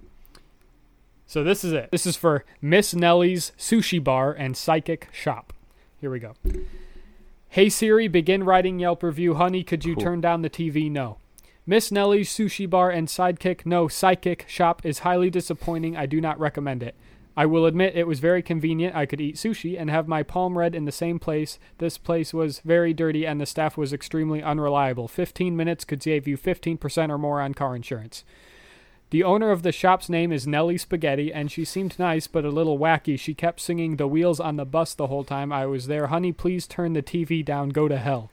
So 1.28 1.44
this 1.44 1.64
is 1.64 1.74
it. 1.74 1.90
This 1.92 2.06
is 2.06 2.16
for 2.16 2.46
Miss 2.62 2.94
Nellie's 2.94 3.52
Sushi 3.58 4.04
Bar 4.04 4.32
and 4.34 4.56
Psychic 4.56 5.10
Shop. 5.12 5.54
Here 6.06 6.12
we 6.12 6.20
go. 6.20 6.36
Hey 7.50 7.68
Siri, 7.68 8.08
begin 8.08 8.44
writing 8.44 8.78
Yelp 8.78 9.02
review. 9.02 9.34
Honey, 9.34 9.64
could 9.64 9.86
you 9.86 9.96
Cool. 9.96 10.04
turn 10.04 10.22
down 10.22 10.44
the 10.44 10.52
TV? 10.52 10.88
No. 10.88 11.18
Miss 11.66 11.92
Nellie's 11.92 12.30
Sushi 12.30 12.70
Bar 12.70 12.92
and 12.92 13.08
Sidekick, 13.08 13.66
no, 13.66 13.88
Psychic 13.88 14.46
Shop 14.48 14.86
is 14.86 15.00
highly 15.00 15.32
disappointing. 15.32 15.98
I 15.98 16.06
do 16.06 16.22
not 16.22 16.40
recommend 16.40 16.84
it. 16.84 16.94
I 17.36 17.48
will 17.48 17.66
admit 17.66 17.96
it 17.96 18.06
was 18.06 18.20
very 18.20 18.44
convenient. 18.44 18.96
I 18.96 19.08
could 19.08 19.20
eat 19.20 19.36
sushi 19.36 19.82
and 19.82 19.90
have 19.90 20.08
my 20.08 20.22
palm 20.22 20.60
read 20.60 20.76
in 20.76 20.86
the 20.86 20.92
same 20.92 21.18
place. 21.18 21.58
This 21.80 21.98
place 21.98 22.36
was 22.36 22.60
very 22.60 22.94
dirty 22.94 23.26
and 23.26 23.42
the 23.42 23.48
staff 23.48 23.76
was 23.76 23.92
extremely 23.92 24.44
unreliable. 24.44 25.08
15 25.08 25.58
minutes 25.58 25.86
could 25.86 26.04
save 26.04 26.28
you 26.28 26.38
15% 26.38 27.10
or 27.10 27.18
more 27.18 27.42
on 27.42 27.56
car 27.56 27.76
insurance. 27.76 28.24
The 29.12 29.24
owner 29.24 29.52
of 29.52 29.62
the 29.62 29.72
shop's 29.72 30.10
name 30.10 30.32
is 30.32 30.48
Nellie 30.48 30.80
Spaghetti, 30.80 31.32
and 31.32 31.52
she 31.52 31.64
seemed 31.64 32.00
nice 32.00 32.26
but 32.26 32.44
a 32.44 32.50
little 32.50 32.80
wacky. 32.80 33.20
She 33.20 33.36
kept 33.36 33.60
singing 33.62 33.98
The 33.98 34.08
Wheels 34.08 34.40
on 34.40 34.56
the 34.56 34.66
Bus 34.66 34.96
the 34.96 35.08
whole 35.08 35.24
time 35.24 35.52
I 35.52 35.68
was 35.68 35.86
there. 35.86 36.08
Honey, 36.08 36.32
please 36.32 36.66
turn 36.66 36.94
the 36.94 37.04
TV 37.04 37.46
down. 37.46 37.70
Go 37.70 37.88
to 37.88 37.98
hell. 37.98 38.32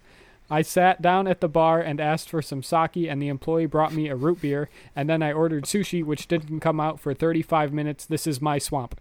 I 0.51 0.63
sat 0.63 1.03
down 1.03 1.27
at 1.27 1.41
the 1.41 1.49
bar 1.49 1.81
and 1.81 2.01
asked 2.01 2.31
for 2.31 2.43
some 2.43 2.63
sake, 2.63 2.97
and 2.97 3.21
the 3.21 3.29
employee 3.29 3.67
brought 3.67 3.93
me 3.93 4.09
a 4.09 4.17
root 4.17 4.41
beer, 4.41 4.71
and 4.97 5.09
then 5.09 5.23
I 5.23 5.33
ordered 5.33 5.65
sushi, 5.65 6.03
which 6.03 6.27
didn't 6.27 6.61
come 6.61 6.81
out 6.81 6.99
for 6.99 7.13
35 7.13 7.73
minutes. 7.73 8.07
This 8.07 8.27
is 8.27 8.41
my 8.41 8.59
swamp. 8.59 8.99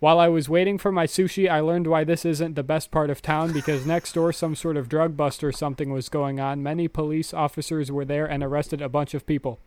While 0.00 0.18
I 0.18 0.28
was 0.28 0.48
waiting 0.48 0.76
for 0.76 0.90
my 0.90 1.06
sushi, 1.06 1.48
I 1.48 1.60
learned 1.60 1.86
why 1.86 2.04
this 2.04 2.24
isn't 2.24 2.54
the 2.54 2.62
best 2.62 2.90
part 2.90 3.10
of 3.10 3.22
town 3.22 3.52
because 3.52 3.86
next 3.86 4.14
door 4.14 4.32
some 4.32 4.56
sort 4.56 4.76
of 4.76 4.88
drug 4.88 5.16
bust 5.16 5.44
or 5.44 5.52
something 5.52 5.92
was 5.92 6.08
going 6.08 6.40
on. 6.40 6.62
Many 6.62 6.88
police 6.88 7.32
officers 7.34 7.92
were 7.92 8.04
there 8.04 8.26
and 8.26 8.42
arrested 8.42 8.80
a 8.80 8.88
bunch 8.88 9.14
of 9.14 9.26
people. 9.26 9.60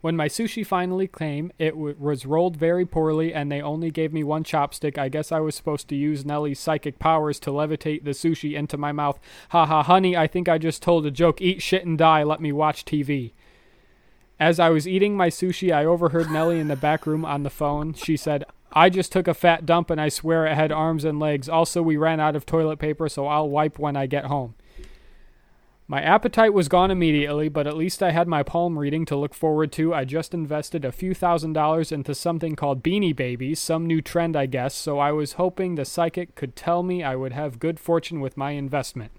When 0.00 0.16
my 0.16 0.28
sushi 0.28 0.64
finally 0.64 1.08
came, 1.08 1.52
it 1.58 1.70
w- 1.70 1.96
was 1.98 2.26
rolled 2.26 2.56
very 2.56 2.84
poorly 2.84 3.32
and 3.32 3.50
they 3.50 3.60
only 3.60 3.90
gave 3.90 4.12
me 4.12 4.22
one 4.22 4.44
chopstick. 4.44 4.98
I 4.98 5.08
guess 5.08 5.32
I 5.32 5.40
was 5.40 5.54
supposed 5.54 5.88
to 5.88 5.96
use 5.96 6.24
Nellie's 6.24 6.60
psychic 6.60 6.98
powers 6.98 7.40
to 7.40 7.50
levitate 7.50 8.04
the 8.04 8.10
sushi 8.10 8.54
into 8.54 8.76
my 8.76 8.92
mouth. 8.92 9.18
Ha 9.50 9.66
ha, 9.66 9.82
honey, 9.82 10.16
I 10.16 10.26
think 10.26 10.48
I 10.48 10.58
just 10.58 10.82
told 10.82 11.06
a 11.06 11.10
joke. 11.10 11.40
Eat 11.40 11.62
shit 11.62 11.86
and 11.86 11.98
die. 11.98 12.22
Let 12.22 12.40
me 12.40 12.52
watch 12.52 12.84
TV. 12.84 13.32
As 14.38 14.60
I 14.60 14.68
was 14.68 14.86
eating 14.86 15.16
my 15.16 15.28
sushi, 15.28 15.74
I 15.74 15.86
overheard 15.86 16.30
Nellie 16.30 16.60
in 16.60 16.68
the 16.68 16.76
back 16.76 17.06
room 17.06 17.24
on 17.24 17.42
the 17.42 17.50
phone. 17.50 17.94
She 17.94 18.16
said, 18.16 18.44
I 18.72 18.90
just 18.90 19.10
took 19.10 19.26
a 19.26 19.32
fat 19.32 19.64
dump 19.64 19.88
and 19.88 19.98
I 19.98 20.10
swear 20.10 20.46
it 20.46 20.54
had 20.54 20.70
arms 20.70 21.04
and 21.04 21.18
legs. 21.18 21.48
Also, 21.48 21.80
we 21.80 21.96
ran 21.96 22.20
out 22.20 22.36
of 22.36 22.44
toilet 22.44 22.78
paper, 22.78 23.08
so 23.08 23.26
I'll 23.26 23.48
wipe 23.48 23.78
when 23.78 23.96
I 23.96 24.06
get 24.06 24.26
home. 24.26 24.54
My 25.88 26.02
appetite 26.02 26.52
was 26.52 26.66
gone 26.66 26.90
immediately, 26.90 27.48
but 27.48 27.68
at 27.68 27.76
least 27.76 28.02
I 28.02 28.10
had 28.10 28.26
my 28.26 28.42
palm 28.42 28.76
reading 28.76 29.04
to 29.04 29.16
look 29.16 29.34
forward 29.34 29.70
to. 29.72 29.94
I 29.94 30.04
just 30.04 30.34
invested 30.34 30.84
a 30.84 30.90
few 30.90 31.14
thousand 31.14 31.52
dollars 31.52 31.92
into 31.92 32.12
something 32.12 32.56
called 32.56 32.82
Beanie 32.82 33.14
Babies, 33.14 33.60
some 33.60 33.86
new 33.86 34.02
trend, 34.02 34.34
I 34.34 34.46
guess, 34.46 34.74
so 34.74 34.98
I 34.98 35.12
was 35.12 35.34
hoping 35.34 35.76
the 35.76 35.84
psychic 35.84 36.34
could 36.34 36.56
tell 36.56 36.82
me 36.82 37.04
I 37.04 37.14
would 37.14 37.32
have 37.32 37.60
good 37.60 37.78
fortune 37.78 38.20
with 38.20 38.36
my 38.36 38.50
investment. 38.50 39.12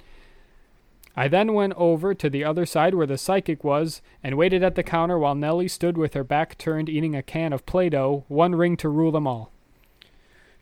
I 1.15 1.29
then 1.29 1.53
went 1.53 1.73
over 1.77 2.13
to 2.13 2.29
the 2.29 2.43
other 2.43 2.65
side 2.65 2.93
where 2.93 3.07
the 3.07 3.17
psychic 3.17 3.63
was 3.63 4.01
and 4.21 4.35
waited 4.35 4.61
at 4.61 4.75
the 4.75 4.83
counter 4.83 5.17
while 5.17 5.35
Nellie 5.35 5.69
stood 5.69 5.97
with 5.97 6.15
her 6.15 6.23
back 6.25 6.57
turned 6.57 6.89
eating 6.89 7.15
a 7.15 7.23
can 7.23 7.53
of 7.53 7.65
Play 7.65 7.87
Doh, 7.89 8.25
one 8.27 8.55
ring 8.55 8.75
to 8.77 8.89
rule 8.89 9.13
them 9.13 9.25
all. 9.25 9.53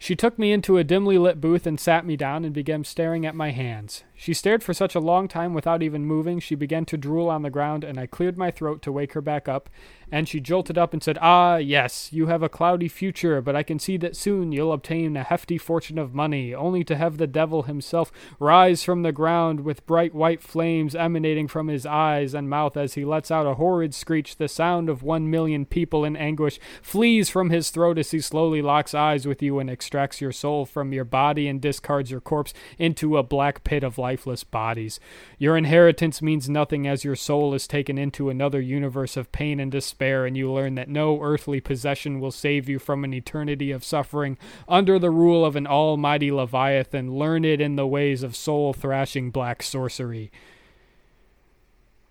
She 0.06 0.16
took 0.16 0.38
me 0.38 0.52
into 0.52 0.78
a 0.78 0.84
dimly 0.84 1.18
lit 1.18 1.42
booth 1.42 1.66
and 1.66 1.80
sat 1.80 2.06
me 2.06 2.16
down 2.16 2.46
and 2.46 2.54
began 2.54 2.84
staring 2.84 3.26
at 3.26 3.34
my 3.34 3.50
hands. 3.50 4.04
She 4.14 4.36
stared 4.36 4.62
for 4.62 4.72
such 4.72 4.94
a 4.94 5.00
long 5.00 5.28
time 5.28 5.56
without 5.56 5.82
even 5.82 6.06
moving, 6.06 6.40
she 6.40 6.54
began 6.54 6.86
to 6.86 6.96
drool 6.96 7.28
on 7.28 7.42
the 7.42 7.50
ground, 7.50 7.84
and 7.84 8.00
I 8.00 8.06
cleared 8.06 8.38
my 8.38 8.52
throat 8.52 8.84
to 8.84 8.92
wake 8.92 9.14
her 9.14 9.22
back 9.22 9.48
up, 9.48 9.68
and 10.12 10.28
she 10.28 10.40
jolted 10.40 10.78
up 10.78 10.94
and 10.94 11.04
said, 11.04 11.18
Ah, 11.22 11.58
yes, 11.58 12.12
you 12.12 12.28
have 12.28 12.44
a 12.44 12.50
cloudy 12.50 12.88
future, 12.88 13.42
but 13.42 13.56
I 13.56 13.64
can 13.64 13.80
see 13.80 13.98
that 13.98 14.16
soon 14.16 14.52
you'll 14.52 14.74
obtain 14.74 15.18
a 15.18 15.24
hefty 15.24 15.58
fortune 15.58 15.98
of 15.98 16.14
money, 16.14 16.54
only 16.54 16.84
to 16.86 16.96
have 16.96 17.18
the 17.18 17.28
devil 17.28 17.64
himself 17.64 18.12
rise 18.40 18.84
from 18.84 19.04
the 19.04 19.12
ground 19.12 19.62
with 19.62 19.86
bright 19.86 20.14
white 20.14 20.42
flames 20.42 20.96
emanating 20.96 21.48
from 21.48 21.68
his 21.68 21.86
eyes 21.86 22.34
and 22.34 22.50
mouth 22.50 22.78
as 22.78 22.94
he 22.94 23.06
lets 23.06 23.32
out 23.32 23.46
a 23.46 23.56
horrid 23.56 23.94
screech. 23.94 24.38
The 24.38 24.48
sound 24.48 24.90
of 24.90 25.04
one 25.04 25.30
million 25.30 25.66
people 25.66 26.06
in 26.06 26.16
anguish 26.16 26.60
flees 26.82 27.30
from 27.30 27.50
his 27.50 27.70
throat 27.70 27.98
as 27.98 28.12
he 28.12 28.20
slowly 28.20 28.62
locks 28.62 28.94
eyes 28.94 29.28
with 29.28 29.42
you 29.42 29.60
and 29.60 29.70
extracts 29.70 30.22
your 30.22 30.32
soul 30.32 30.66
from 30.66 30.94
your 30.94 31.06
body 31.06 31.48
and 31.48 31.62
discards 31.62 32.12
your 32.12 32.22
corpse 32.22 32.54
into 32.78 33.18
a 33.18 33.24
black 33.24 33.64
pit 33.64 33.84
of 33.84 33.98
lifeless 33.98 34.44
bodies. 34.44 35.00
Your 35.38 35.58
inheritance 35.58 36.22
means 36.22 36.50
nothing 36.50 36.88
as 36.88 37.04
your 37.04 37.16
soul 37.16 37.54
is 37.54 37.68
taken 37.68 37.98
into 37.98 38.30
another 38.30 38.62
universe 38.62 39.18
of 39.18 39.32
pain 39.32 39.60
and 39.60 39.72
despair, 39.72 39.95
and 40.00 40.36
you 40.36 40.52
learn 40.52 40.76
that 40.76 40.90
no 40.90 41.22
earthly 41.22 41.60
possession 41.60 42.20
will 42.20 42.32
save 42.32 42.68
you 42.68 42.80
from 42.80 43.04
an 43.04 43.14
eternity 43.14 43.72
of 43.72 43.84
suffering 43.84 44.38
under 44.68 45.00
the 45.00 45.12
rule 45.12 45.46
of 45.46 45.56
an 45.56 45.68
almighty 45.68 46.32
Leviathan, 46.32 47.16
learned 47.16 47.46
in 47.46 47.76
the 47.76 47.88
ways 47.88 48.24
of 48.24 48.36
soul 48.36 48.74
thrashing 48.74 49.32
black 49.32 49.62
sorcery. 49.64 50.32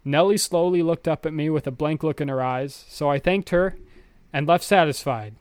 Nellie 0.04 0.36
slowly 0.36 0.82
looked 0.82 1.08
up 1.08 1.24
at 1.24 1.32
me 1.32 1.48
with 1.48 1.66
a 1.66 1.70
blank 1.70 2.02
look 2.02 2.20
in 2.20 2.28
her 2.28 2.42
eyes, 2.42 2.84
so 2.88 3.10
I 3.10 3.18
thanked 3.18 3.50
her 3.50 3.76
and 4.32 4.46
left 4.46 4.64
satisfied 4.64 5.34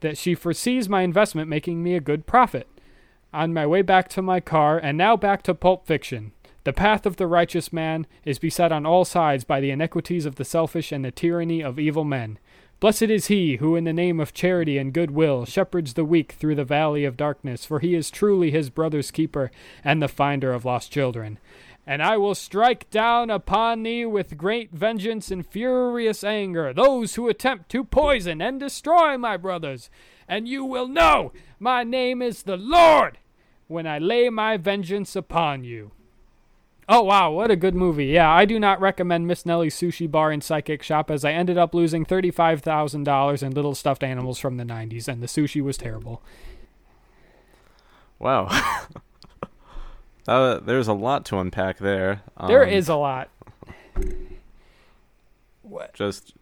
that 0.00 0.16
she 0.16 0.34
foresees 0.34 0.88
my 0.88 1.02
investment 1.02 1.48
making 1.48 1.82
me 1.82 1.94
a 1.94 2.00
good 2.00 2.26
profit. 2.26 2.68
On 3.32 3.52
my 3.52 3.66
way 3.66 3.82
back 3.82 4.08
to 4.10 4.22
my 4.22 4.40
car, 4.40 4.78
and 4.78 4.96
now 4.96 5.16
back 5.16 5.42
to 5.42 5.54
Pulp 5.54 5.86
Fiction. 5.86 6.32
The 6.68 6.74
path 6.74 7.06
of 7.06 7.16
the 7.16 7.26
righteous 7.26 7.72
man 7.72 8.06
is 8.26 8.38
beset 8.38 8.72
on 8.72 8.84
all 8.84 9.06
sides 9.06 9.42
by 9.42 9.58
the 9.58 9.70
iniquities 9.70 10.26
of 10.26 10.34
the 10.34 10.44
selfish 10.44 10.92
and 10.92 11.02
the 11.02 11.10
tyranny 11.10 11.62
of 11.62 11.78
evil 11.78 12.04
men. 12.04 12.38
Blessed 12.78 13.04
is 13.04 13.28
he 13.28 13.56
who, 13.56 13.74
in 13.74 13.84
the 13.84 13.92
name 13.94 14.20
of 14.20 14.34
charity 14.34 14.76
and 14.76 14.92
goodwill, 14.92 15.46
shepherds 15.46 15.94
the 15.94 16.04
weak 16.04 16.32
through 16.32 16.56
the 16.56 16.66
valley 16.66 17.06
of 17.06 17.16
darkness, 17.16 17.64
for 17.64 17.80
he 17.80 17.94
is 17.94 18.10
truly 18.10 18.50
his 18.50 18.68
brother's 18.68 19.10
keeper 19.10 19.50
and 19.82 20.02
the 20.02 20.08
finder 20.08 20.52
of 20.52 20.66
lost 20.66 20.92
children. 20.92 21.38
And 21.86 22.02
I 22.02 22.18
will 22.18 22.34
strike 22.34 22.90
down 22.90 23.30
upon 23.30 23.82
thee 23.82 24.04
with 24.04 24.36
great 24.36 24.70
vengeance 24.70 25.30
and 25.30 25.46
furious 25.46 26.22
anger 26.22 26.74
those 26.74 27.14
who 27.14 27.30
attempt 27.30 27.70
to 27.70 27.82
poison 27.82 28.42
and 28.42 28.60
destroy 28.60 29.16
my 29.16 29.38
brothers. 29.38 29.88
And 30.28 30.46
you 30.46 30.66
will 30.66 30.86
know 30.86 31.32
my 31.58 31.82
name 31.82 32.20
is 32.20 32.42
the 32.42 32.58
Lord 32.58 33.16
when 33.68 33.86
I 33.86 33.98
lay 33.98 34.28
my 34.28 34.58
vengeance 34.58 35.16
upon 35.16 35.64
you. 35.64 35.92
Oh 36.90 37.02
wow, 37.02 37.30
what 37.30 37.50
a 37.50 37.56
good 37.56 37.74
movie. 37.74 38.06
Yeah, 38.06 38.30
I 38.30 38.46
do 38.46 38.58
not 38.58 38.80
recommend 38.80 39.26
Miss 39.26 39.44
Nellie's 39.44 39.76
Sushi 39.76 40.10
Bar 40.10 40.30
and 40.30 40.42
Psychic 40.42 40.82
Shop 40.82 41.10
as 41.10 41.22
I 41.24 41.32
ended 41.32 41.58
up 41.58 41.74
losing 41.74 42.06
$35,000 42.06 43.42
in 43.42 43.50
little 43.52 43.74
stuffed 43.74 44.02
animals 44.02 44.38
from 44.38 44.56
the 44.56 44.64
90s 44.64 45.06
and 45.06 45.22
the 45.22 45.26
sushi 45.26 45.62
was 45.62 45.76
terrible. 45.76 46.22
Wow. 48.18 48.48
uh, 50.28 50.60
there's 50.60 50.88
a 50.88 50.94
lot 50.94 51.24
to 51.26 51.38
unpack 51.38 51.78
there. 51.78 52.22
There 52.46 52.62
Um, 52.64 52.68
is 52.70 52.88
a 52.88 52.96
lot. 52.96 53.28
What? 55.62 55.92
just 55.94 56.32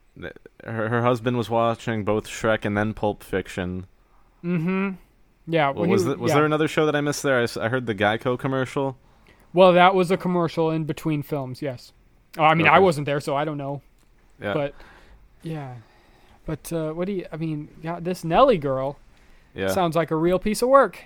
her, 0.64 0.88
her 0.88 1.02
husband 1.02 1.36
was 1.36 1.50
watching 1.50 2.04
both 2.04 2.26
Shrek 2.28 2.64
and 2.64 2.76
then 2.76 2.94
Pulp 2.94 3.22
Fiction. 3.24 3.86
Mm-hmm. 4.44 4.90
Yeah. 5.48 5.70
Well, 5.70 5.86
was 5.88 6.02
he- 6.02 6.08
th- 6.10 6.18
was 6.18 6.30
yeah. 6.30 6.36
there 6.36 6.44
another 6.46 6.68
show 6.68 6.86
that 6.86 6.94
I 6.94 7.00
missed 7.00 7.22
there? 7.24 7.44
I 7.60 7.68
heard 7.68 7.86
the 7.86 7.94
Geico 7.96 8.38
commercial. 8.38 8.96
Well, 9.56 9.72
that 9.72 9.94
was 9.94 10.10
a 10.10 10.18
commercial 10.18 10.70
in 10.70 10.84
between 10.84 11.22
films. 11.22 11.62
Yes. 11.62 11.94
Oh, 12.36 12.44
I 12.44 12.52
mean, 12.52 12.68
I 12.68 12.78
wasn't 12.78 13.06
there, 13.06 13.20
so 13.20 13.34
I 13.34 13.46
don't 13.46 13.56
know. 13.56 13.80
Yeah. 14.38 14.52
But 14.52 14.74
yeah. 15.42 15.76
But 16.44 16.70
uh, 16.70 16.92
what 16.92 17.06
do 17.06 17.12
you? 17.12 17.26
I 17.32 17.38
mean, 17.38 17.70
yeah, 17.82 17.98
this 17.98 18.22
Nellie 18.22 18.58
girl 18.58 18.98
yeah. 19.54 19.68
sounds 19.68 19.96
like 19.96 20.10
a 20.10 20.14
real 20.14 20.38
piece 20.38 20.60
of 20.60 20.68
work. 20.68 20.98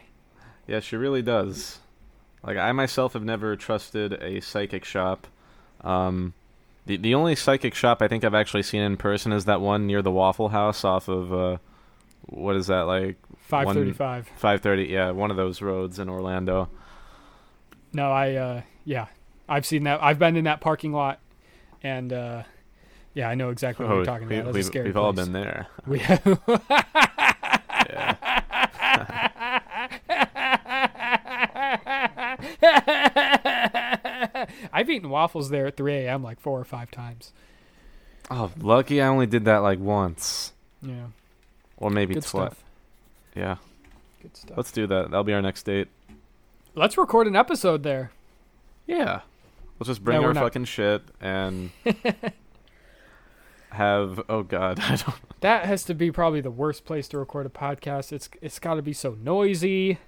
Yeah, 0.67 0.81
she 0.81 0.97
really 0.97 1.23
does. 1.23 1.79
Like 2.43 2.57
I 2.57 2.73
myself 2.73 3.13
have 3.13 3.23
never 3.23 3.55
trusted 3.55 4.15
a 4.15 4.41
psychic 4.41 4.85
shop. 4.85 5.29
Um, 5.83 6.35
the 6.87 6.97
the 6.97 7.15
only 7.15 7.37
psychic 7.37 7.77
shop 7.77 8.03
I 8.03 8.09
think 8.09 8.25
I've 8.25 8.35
actually 8.35 8.65
seen 8.65 8.83
in 8.83 8.97
person 8.97 9.31
is 9.31 9.45
that 9.45 9.61
one 9.61 9.87
near 9.87 10.03
the 10.03 10.11
Waffle 10.11 10.49
House 10.49 10.85
off 10.85 11.07
of 11.07 11.33
uh, 11.33 11.59
what 12.27 12.57
is 12.57 12.67
that 12.67 12.89
like 12.89 13.17
Five 13.39 13.73
thirty-five. 13.73 14.29
five 14.35 14.61
thirty? 14.61 14.87
Yeah, 14.87 15.13
one 15.13 15.31
of 15.31 15.37
those 15.37 15.63
roads 15.63 16.01
in 16.01 16.09
Orlando. 16.09 16.69
No, 17.93 18.11
I 18.13 18.35
uh, 18.35 18.63
yeah, 18.85 19.07
I've 19.49 19.67
seen 19.67 19.85
that. 19.85 20.03
I've 20.03 20.19
been 20.19 20.37
in 20.37 20.45
that 20.45 20.61
parking 20.61 20.93
lot, 20.93 21.19
and 21.83 22.13
uh, 22.13 22.43
yeah, 23.15 23.29
I 23.29 23.35
know 23.35 23.51
exactly 23.51 23.85
what 23.87 23.93
Oh, 23.93 23.97
you're 23.97 24.05
talking 24.05 24.29
we, 24.29 24.37
about. 24.37 24.47
That's 24.47 24.55
we've 24.55 24.65
scary 24.65 24.87
we've 24.87 24.97
all 24.97 25.13
been 25.13 25.33
there. 25.33 25.67
We 25.87 25.99
have. 26.01 26.23
I've 34.73 34.89
eaten 34.89 35.11
waffles 35.11 35.51
there 35.51 35.67
at 35.67 35.77
3 35.77 35.93
a.m. 35.95 36.23
like 36.23 36.41
four 36.41 36.59
or 36.59 36.65
five 36.65 36.91
times. 36.91 37.33
Oh, 38.31 38.51
lucky 38.61 39.01
I 39.03 39.07
only 39.09 39.27
did 39.27 39.45
that 39.47 39.59
like 39.59 39.79
once, 39.81 40.53
Yeah, 40.83 41.07
or 41.77 41.91
maybe 41.91 42.15
good 42.15 42.23
twice. 42.25 42.53
stuff. 42.53 42.65
Yeah, 43.35 43.57
Good 44.23 44.37
stuff. 44.37 44.57
let's 44.57 44.73
do 44.73 44.87
that. 44.87 45.11
That'll 45.11 45.25
be 45.25 45.33
our 45.33 45.43
next 45.43 45.65
date. 45.65 45.89
Let's 46.75 46.97
record 46.97 47.27
an 47.27 47.37
episode 47.37 47.83
there. 47.83 48.13
Yeah. 48.87 49.21
Let's 49.79 49.89
just 49.89 50.05
bring 50.05 50.21
No, 50.21 50.29
our 50.29 50.35
fucking 50.35 50.67
shit 50.67 51.03
and 51.21 51.71
have 53.71 54.21
oh 54.29 54.43
god, 54.43 54.79
I 54.83 54.97
don't 54.97 55.15
That 55.41 55.65
has 55.65 55.85
to 55.85 55.95
be 55.95 56.11
probably 56.13 56.41
the 56.41 56.51
worst 56.51 56.85
place 56.85 57.09
to 57.09 57.19
record 57.19 57.47
a 57.47 57.51
podcast. 57.51 58.13
It's 58.13 58.29
it's 58.43 58.59
got 58.59 58.75
to 58.75 58.83
be 58.83 58.93
so 58.93 59.17
noisy. 59.23 59.99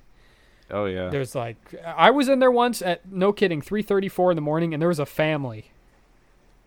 oh 0.70 0.85
yeah. 0.87 1.09
There's 1.09 1.35
like 1.35 1.57
I 1.85 2.11
was 2.11 2.29
in 2.29 2.38
there 2.38 2.51
once 2.51 2.83
at 2.83 3.11
no 3.11 3.33
kidding 3.33 3.62
3:34 3.62 4.33
in 4.33 4.37
the 4.37 4.42
morning 4.42 4.75
and 4.75 4.81
there 4.81 4.88
was 4.88 4.98
a 4.98 5.07
family 5.07 5.70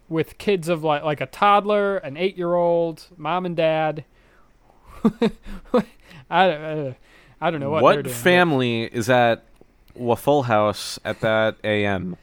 with 0.10 0.38
kids 0.38 0.68
of 0.68 0.84
like 0.84 1.04
like 1.04 1.22
a 1.22 1.26
toddler, 1.28 1.98
an 1.98 2.16
8-year-old, 2.16 3.08
mom 3.18 3.46
and 3.46 3.56
dad. 3.56 4.04
I 6.30 6.50
uh, 6.50 6.94
I 7.40 7.52
don't 7.52 7.60
know 7.60 7.70
what 7.70 8.04
but- 8.04 8.12
family 8.12 8.84
is 8.84 9.10
at 9.10 9.44
Waffle 9.96 10.44
House 10.44 11.00
at 11.04 11.22
that 11.22 11.58
AM? 11.64 12.18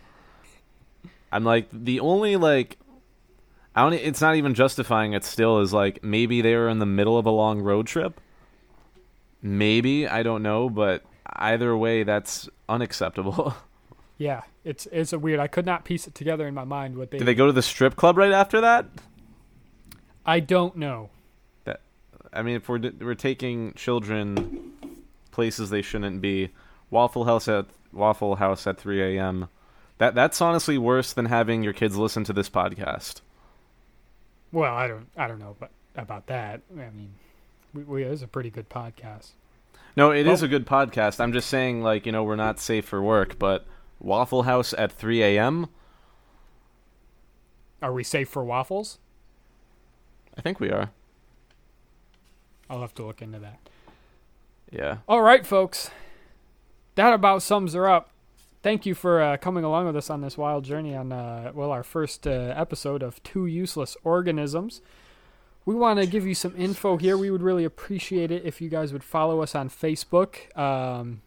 I'm 1.30 1.44
like 1.44 1.68
the 1.72 2.00
only 2.00 2.36
like 2.36 2.78
I 3.74 3.82
don't 3.82 3.94
it's 3.94 4.20
not 4.20 4.36
even 4.36 4.54
justifying 4.54 5.14
it 5.14 5.24
still 5.24 5.60
is 5.60 5.72
like 5.72 6.04
maybe 6.04 6.42
they 6.42 6.54
were 6.54 6.68
in 6.68 6.78
the 6.78 6.86
middle 6.86 7.18
of 7.18 7.26
a 7.26 7.30
long 7.30 7.60
road 7.60 7.86
trip. 7.86 8.20
Maybe, 9.40 10.06
I 10.06 10.22
don't 10.22 10.42
know, 10.42 10.68
but 10.70 11.02
either 11.26 11.76
way 11.76 12.04
that's 12.04 12.48
unacceptable. 12.68 13.54
Yeah, 14.18 14.42
it's 14.62 14.86
it's 14.92 15.12
a 15.12 15.18
weird. 15.18 15.40
I 15.40 15.48
could 15.48 15.66
not 15.66 15.84
piece 15.84 16.06
it 16.06 16.14
together 16.14 16.46
in 16.46 16.54
my 16.54 16.62
mind 16.62 16.96
what 16.96 17.10
they 17.10 17.18
Did 17.18 17.26
they 17.26 17.34
go 17.34 17.46
to 17.46 17.52
the 17.52 17.62
strip 17.62 17.96
club 17.96 18.16
right 18.16 18.30
after 18.30 18.60
that? 18.60 18.86
I 20.24 20.38
don't 20.38 20.76
know. 20.76 21.10
That 21.64 21.80
I 22.32 22.42
mean, 22.42 22.56
if 22.56 22.68
we're 22.68 22.92
we're 23.00 23.16
taking 23.16 23.72
children 23.72 24.74
places 25.32 25.70
they 25.70 25.82
shouldn't 25.82 26.20
be. 26.20 26.50
Waffle 26.92 27.24
House 27.24 27.48
at 27.48 27.66
Waffle 27.92 28.36
House 28.36 28.66
at 28.66 28.78
3 28.78 29.16
a.m. 29.16 29.48
That 29.98 30.14
that's 30.14 30.40
honestly 30.40 30.76
worse 30.78 31.12
than 31.12 31.24
having 31.26 31.62
your 31.64 31.72
kids 31.72 31.96
listen 31.96 32.22
to 32.24 32.32
this 32.32 32.48
podcast. 32.50 33.22
Well, 34.52 34.74
I 34.74 34.86
don't 34.86 35.08
I 35.16 35.26
don't 35.26 35.38
know 35.40 35.56
about 35.58 35.70
about 35.96 36.26
that. 36.26 36.60
I 36.72 36.90
mean, 36.90 37.14
we, 37.74 37.82
we 37.84 38.02
it 38.04 38.12
is 38.12 38.22
a 38.22 38.28
pretty 38.28 38.50
good 38.50 38.68
podcast. 38.68 39.30
No, 39.96 40.10
it 40.10 40.26
is 40.26 40.40
Well- 40.42 40.46
a 40.46 40.48
good 40.48 40.66
podcast. 40.66 41.18
I'm 41.18 41.32
just 41.32 41.48
saying, 41.48 41.82
like 41.82 42.04
you 42.06 42.12
know, 42.12 42.22
we're 42.24 42.36
not 42.36 42.60
safe 42.60 42.84
for 42.84 43.02
work, 43.02 43.38
but 43.38 43.66
Waffle 43.98 44.42
House 44.42 44.74
at 44.76 44.92
3 44.92 45.22
a.m. 45.22 45.68
Are 47.80 47.92
we 47.92 48.04
safe 48.04 48.28
for 48.28 48.44
waffles? 48.44 48.98
I 50.36 50.40
think 50.40 50.60
we 50.60 50.70
are. 50.70 50.90
I'll 52.70 52.80
have 52.80 52.94
to 52.94 53.04
look 53.04 53.20
into 53.22 53.38
that. 53.40 53.58
Yeah. 54.70 54.98
All 55.08 55.20
right, 55.22 55.44
folks. 55.46 55.90
That 56.94 57.14
about 57.14 57.42
sums 57.42 57.72
her 57.72 57.88
up. 57.88 58.10
Thank 58.62 58.86
you 58.86 58.94
for 58.94 59.20
uh, 59.20 59.36
coming 59.38 59.64
along 59.64 59.86
with 59.86 59.96
us 59.96 60.10
on 60.10 60.20
this 60.20 60.38
wild 60.38 60.64
journey 60.64 60.94
on, 60.94 61.10
uh, 61.10 61.50
well, 61.54 61.72
our 61.72 61.82
first 61.82 62.26
uh, 62.26 62.54
episode 62.56 63.02
of 63.02 63.22
Two 63.22 63.46
Useless 63.46 63.96
Organisms. 64.04 64.82
We 65.64 65.74
want 65.74 66.00
to 66.00 66.06
give 66.06 66.26
you 66.26 66.34
some 66.34 66.54
info 66.56 66.96
here. 66.96 67.16
We 67.16 67.30
would 67.30 67.42
really 67.42 67.64
appreciate 67.64 68.30
it 68.30 68.44
if 68.44 68.60
you 68.60 68.68
guys 68.68 68.92
would 68.92 69.04
follow 69.04 69.40
us 69.40 69.54
on 69.54 69.68
Facebook. 69.68 70.56
Um, 70.56 71.22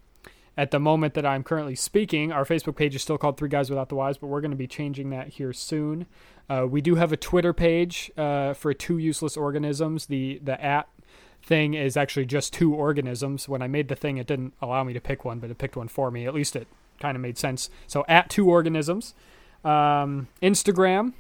at 0.58 0.72
the 0.72 0.80
moment 0.80 1.14
that 1.16 1.26
I'm 1.26 1.44
currently 1.44 1.76
speaking, 1.76 2.32
our 2.32 2.46
Facebook 2.46 2.78
page 2.78 2.96
is 2.96 3.02
still 3.02 3.18
called 3.18 3.38
Three 3.38 3.50
Guys 3.50 3.70
Without 3.70 3.90
the 3.90 3.96
Wise, 3.96 4.18
but 4.18 4.28
we're 4.28 4.42
going 4.42 4.52
to 4.52 4.58
be 4.58 4.68
changing 4.68 5.10
that 5.10 5.30
here 5.30 5.52
soon. 5.52 6.06
Uh, 6.50 6.66
we 6.70 6.80
do 6.80 6.96
have 6.96 7.12
a 7.12 7.18
Twitter 7.18 7.52
page 7.54 8.12
uh, 8.16 8.54
for 8.54 8.74
Two 8.74 8.98
Useless 8.98 9.36
Organisms. 9.36 10.06
The 10.06 10.40
the 10.42 10.64
at 10.64 10.88
thing 11.46 11.76
is 11.76 11.96
actually 11.96 12.26
just 12.26 12.54
two 12.54 12.74
organisms. 12.74 13.48
When 13.48 13.62
I 13.62 13.68
made 13.68 13.88
the 13.88 13.96
thing, 13.96 14.18
it 14.18 14.28
didn't 14.28 14.54
allow 14.62 14.84
me 14.84 14.94
to 14.94 15.02
pick 15.02 15.24
one, 15.24 15.40
but 15.40 15.52
it 15.52 15.58
picked 15.58 15.78
one 15.78 15.88
for 15.88 16.10
me. 16.10 16.26
At 16.26 16.34
least 16.34 16.56
it 16.56 16.68
kind 17.00 17.16
of 17.16 17.22
made 17.22 17.38
sense. 17.38 17.70
So 17.88 18.04
at 18.08 18.30
two 18.30 18.50
organisms. 18.50 19.14
Um, 19.64 20.28
Instagram. 20.42 21.14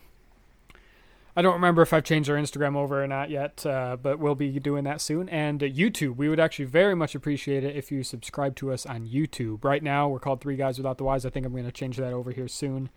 I 1.37 1.41
don't 1.41 1.53
remember 1.53 1.81
if 1.81 1.91
I've 1.91 2.05
changed 2.05 2.29
our 2.29 2.37
Instagram 2.37 2.77
over 2.77 3.03
or 3.03 3.07
not 3.07 3.29
yet, 3.29 3.65
uh, 3.65 3.97
but 4.01 4.19
we'll 4.19 4.35
be 4.35 4.57
doing 4.59 4.85
that 4.85 5.01
soon. 5.01 5.27
And 5.27 5.61
uh, 5.61 5.65
YouTube, 5.65 6.15
we 6.15 6.29
would 6.29 6.39
actually 6.39 6.65
very 6.65 6.95
much 6.95 7.13
appreciate 7.13 7.63
it 7.65 7.75
if 7.75 7.91
you 7.91 8.03
subscribe 8.03 8.55
to 8.57 8.71
us 8.71 8.85
on 8.85 9.07
YouTube. 9.07 9.63
Right 9.65 9.83
now, 9.83 10.07
we're 10.07 10.19
called 10.19 10.39
Three 10.39 10.55
Guys 10.55 10.77
Without 10.77 10.97
the 10.97 11.03
Wise. 11.03 11.25
I 11.25 11.29
think 11.29 11.45
I'm 11.45 11.51
going 11.51 11.65
to 11.65 11.73
change 11.73 11.97
that 11.97 12.13
over 12.13 12.31
here 12.31 12.47
soon. 12.47 12.89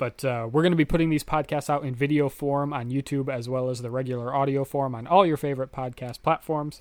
But 0.00 0.24
uh, 0.24 0.48
we're 0.50 0.62
going 0.62 0.72
to 0.72 0.76
be 0.76 0.86
putting 0.86 1.10
these 1.10 1.24
podcasts 1.24 1.68
out 1.68 1.84
in 1.84 1.94
video 1.94 2.30
form 2.30 2.72
on 2.72 2.90
YouTube 2.90 3.28
as 3.28 3.50
well 3.50 3.68
as 3.68 3.82
the 3.82 3.90
regular 3.90 4.34
audio 4.34 4.64
form 4.64 4.94
on 4.94 5.06
all 5.06 5.26
your 5.26 5.36
favorite 5.36 5.72
podcast 5.72 6.22
platforms. 6.22 6.80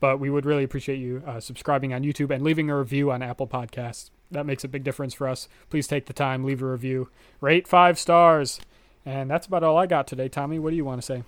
But 0.00 0.18
we 0.18 0.30
would 0.30 0.44
really 0.44 0.64
appreciate 0.64 0.98
you 0.98 1.22
uh, 1.24 1.38
subscribing 1.38 1.94
on 1.94 2.02
YouTube 2.02 2.34
and 2.34 2.42
leaving 2.42 2.68
a 2.68 2.76
review 2.76 3.12
on 3.12 3.22
Apple 3.22 3.46
Podcasts. 3.46 4.10
That 4.32 4.46
makes 4.46 4.64
a 4.64 4.68
big 4.68 4.82
difference 4.82 5.14
for 5.14 5.28
us. 5.28 5.46
Please 5.70 5.86
take 5.86 6.06
the 6.06 6.12
time, 6.12 6.42
leave 6.42 6.60
a 6.60 6.66
review, 6.66 7.08
rate 7.40 7.68
five 7.68 8.00
stars. 8.00 8.58
And 9.04 9.30
that's 9.30 9.46
about 9.46 9.62
all 9.62 9.78
I 9.78 9.86
got 9.86 10.08
today, 10.08 10.28
Tommy. 10.28 10.58
What 10.58 10.70
do 10.70 10.76
you 10.76 10.84
want 10.84 11.00
to 11.00 11.06
say? 11.06 11.22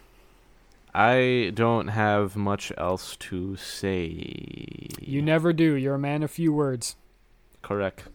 I 0.93 1.53
don't 1.55 1.87
have 1.87 2.35
much 2.35 2.73
else 2.77 3.15
to 3.15 3.55
say. 3.55 4.89
You 5.01 5.23
never 5.23 5.53
do. 5.53 5.75
You're 5.75 5.95
a 5.95 6.01
man 6.01 6.25
of 6.25 6.33
few 6.33 6.53
words. 6.53 6.97
Correct. 7.63 8.09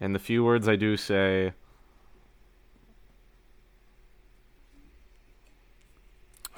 And 0.00 0.14
the 0.14 0.18
few 0.18 0.42
words 0.42 0.66
I 0.66 0.76
do 0.76 0.96
say, 0.96 1.52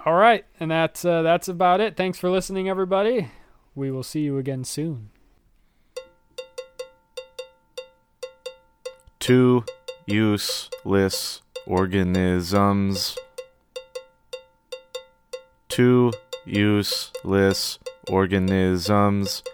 All 0.06 0.14
right, 0.14 0.44
and 0.58 0.70
that's 0.70 1.04
uh, 1.04 1.22
that's 1.22 1.48
about 1.48 1.80
it. 1.80 1.96
Thanks 1.96 2.18
for 2.18 2.30
listening, 2.30 2.68
everybody. 2.68 3.30
We 3.74 3.90
will 3.90 4.02
see 4.02 4.20
you 4.20 4.38
again 4.38 4.64
soon. 4.64 5.10
two 9.30 9.64
useless 10.06 11.42
organisms. 11.64 13.16
Two 15.68 16.10
useless 16.44 17.78
organisms. 18.08 19.44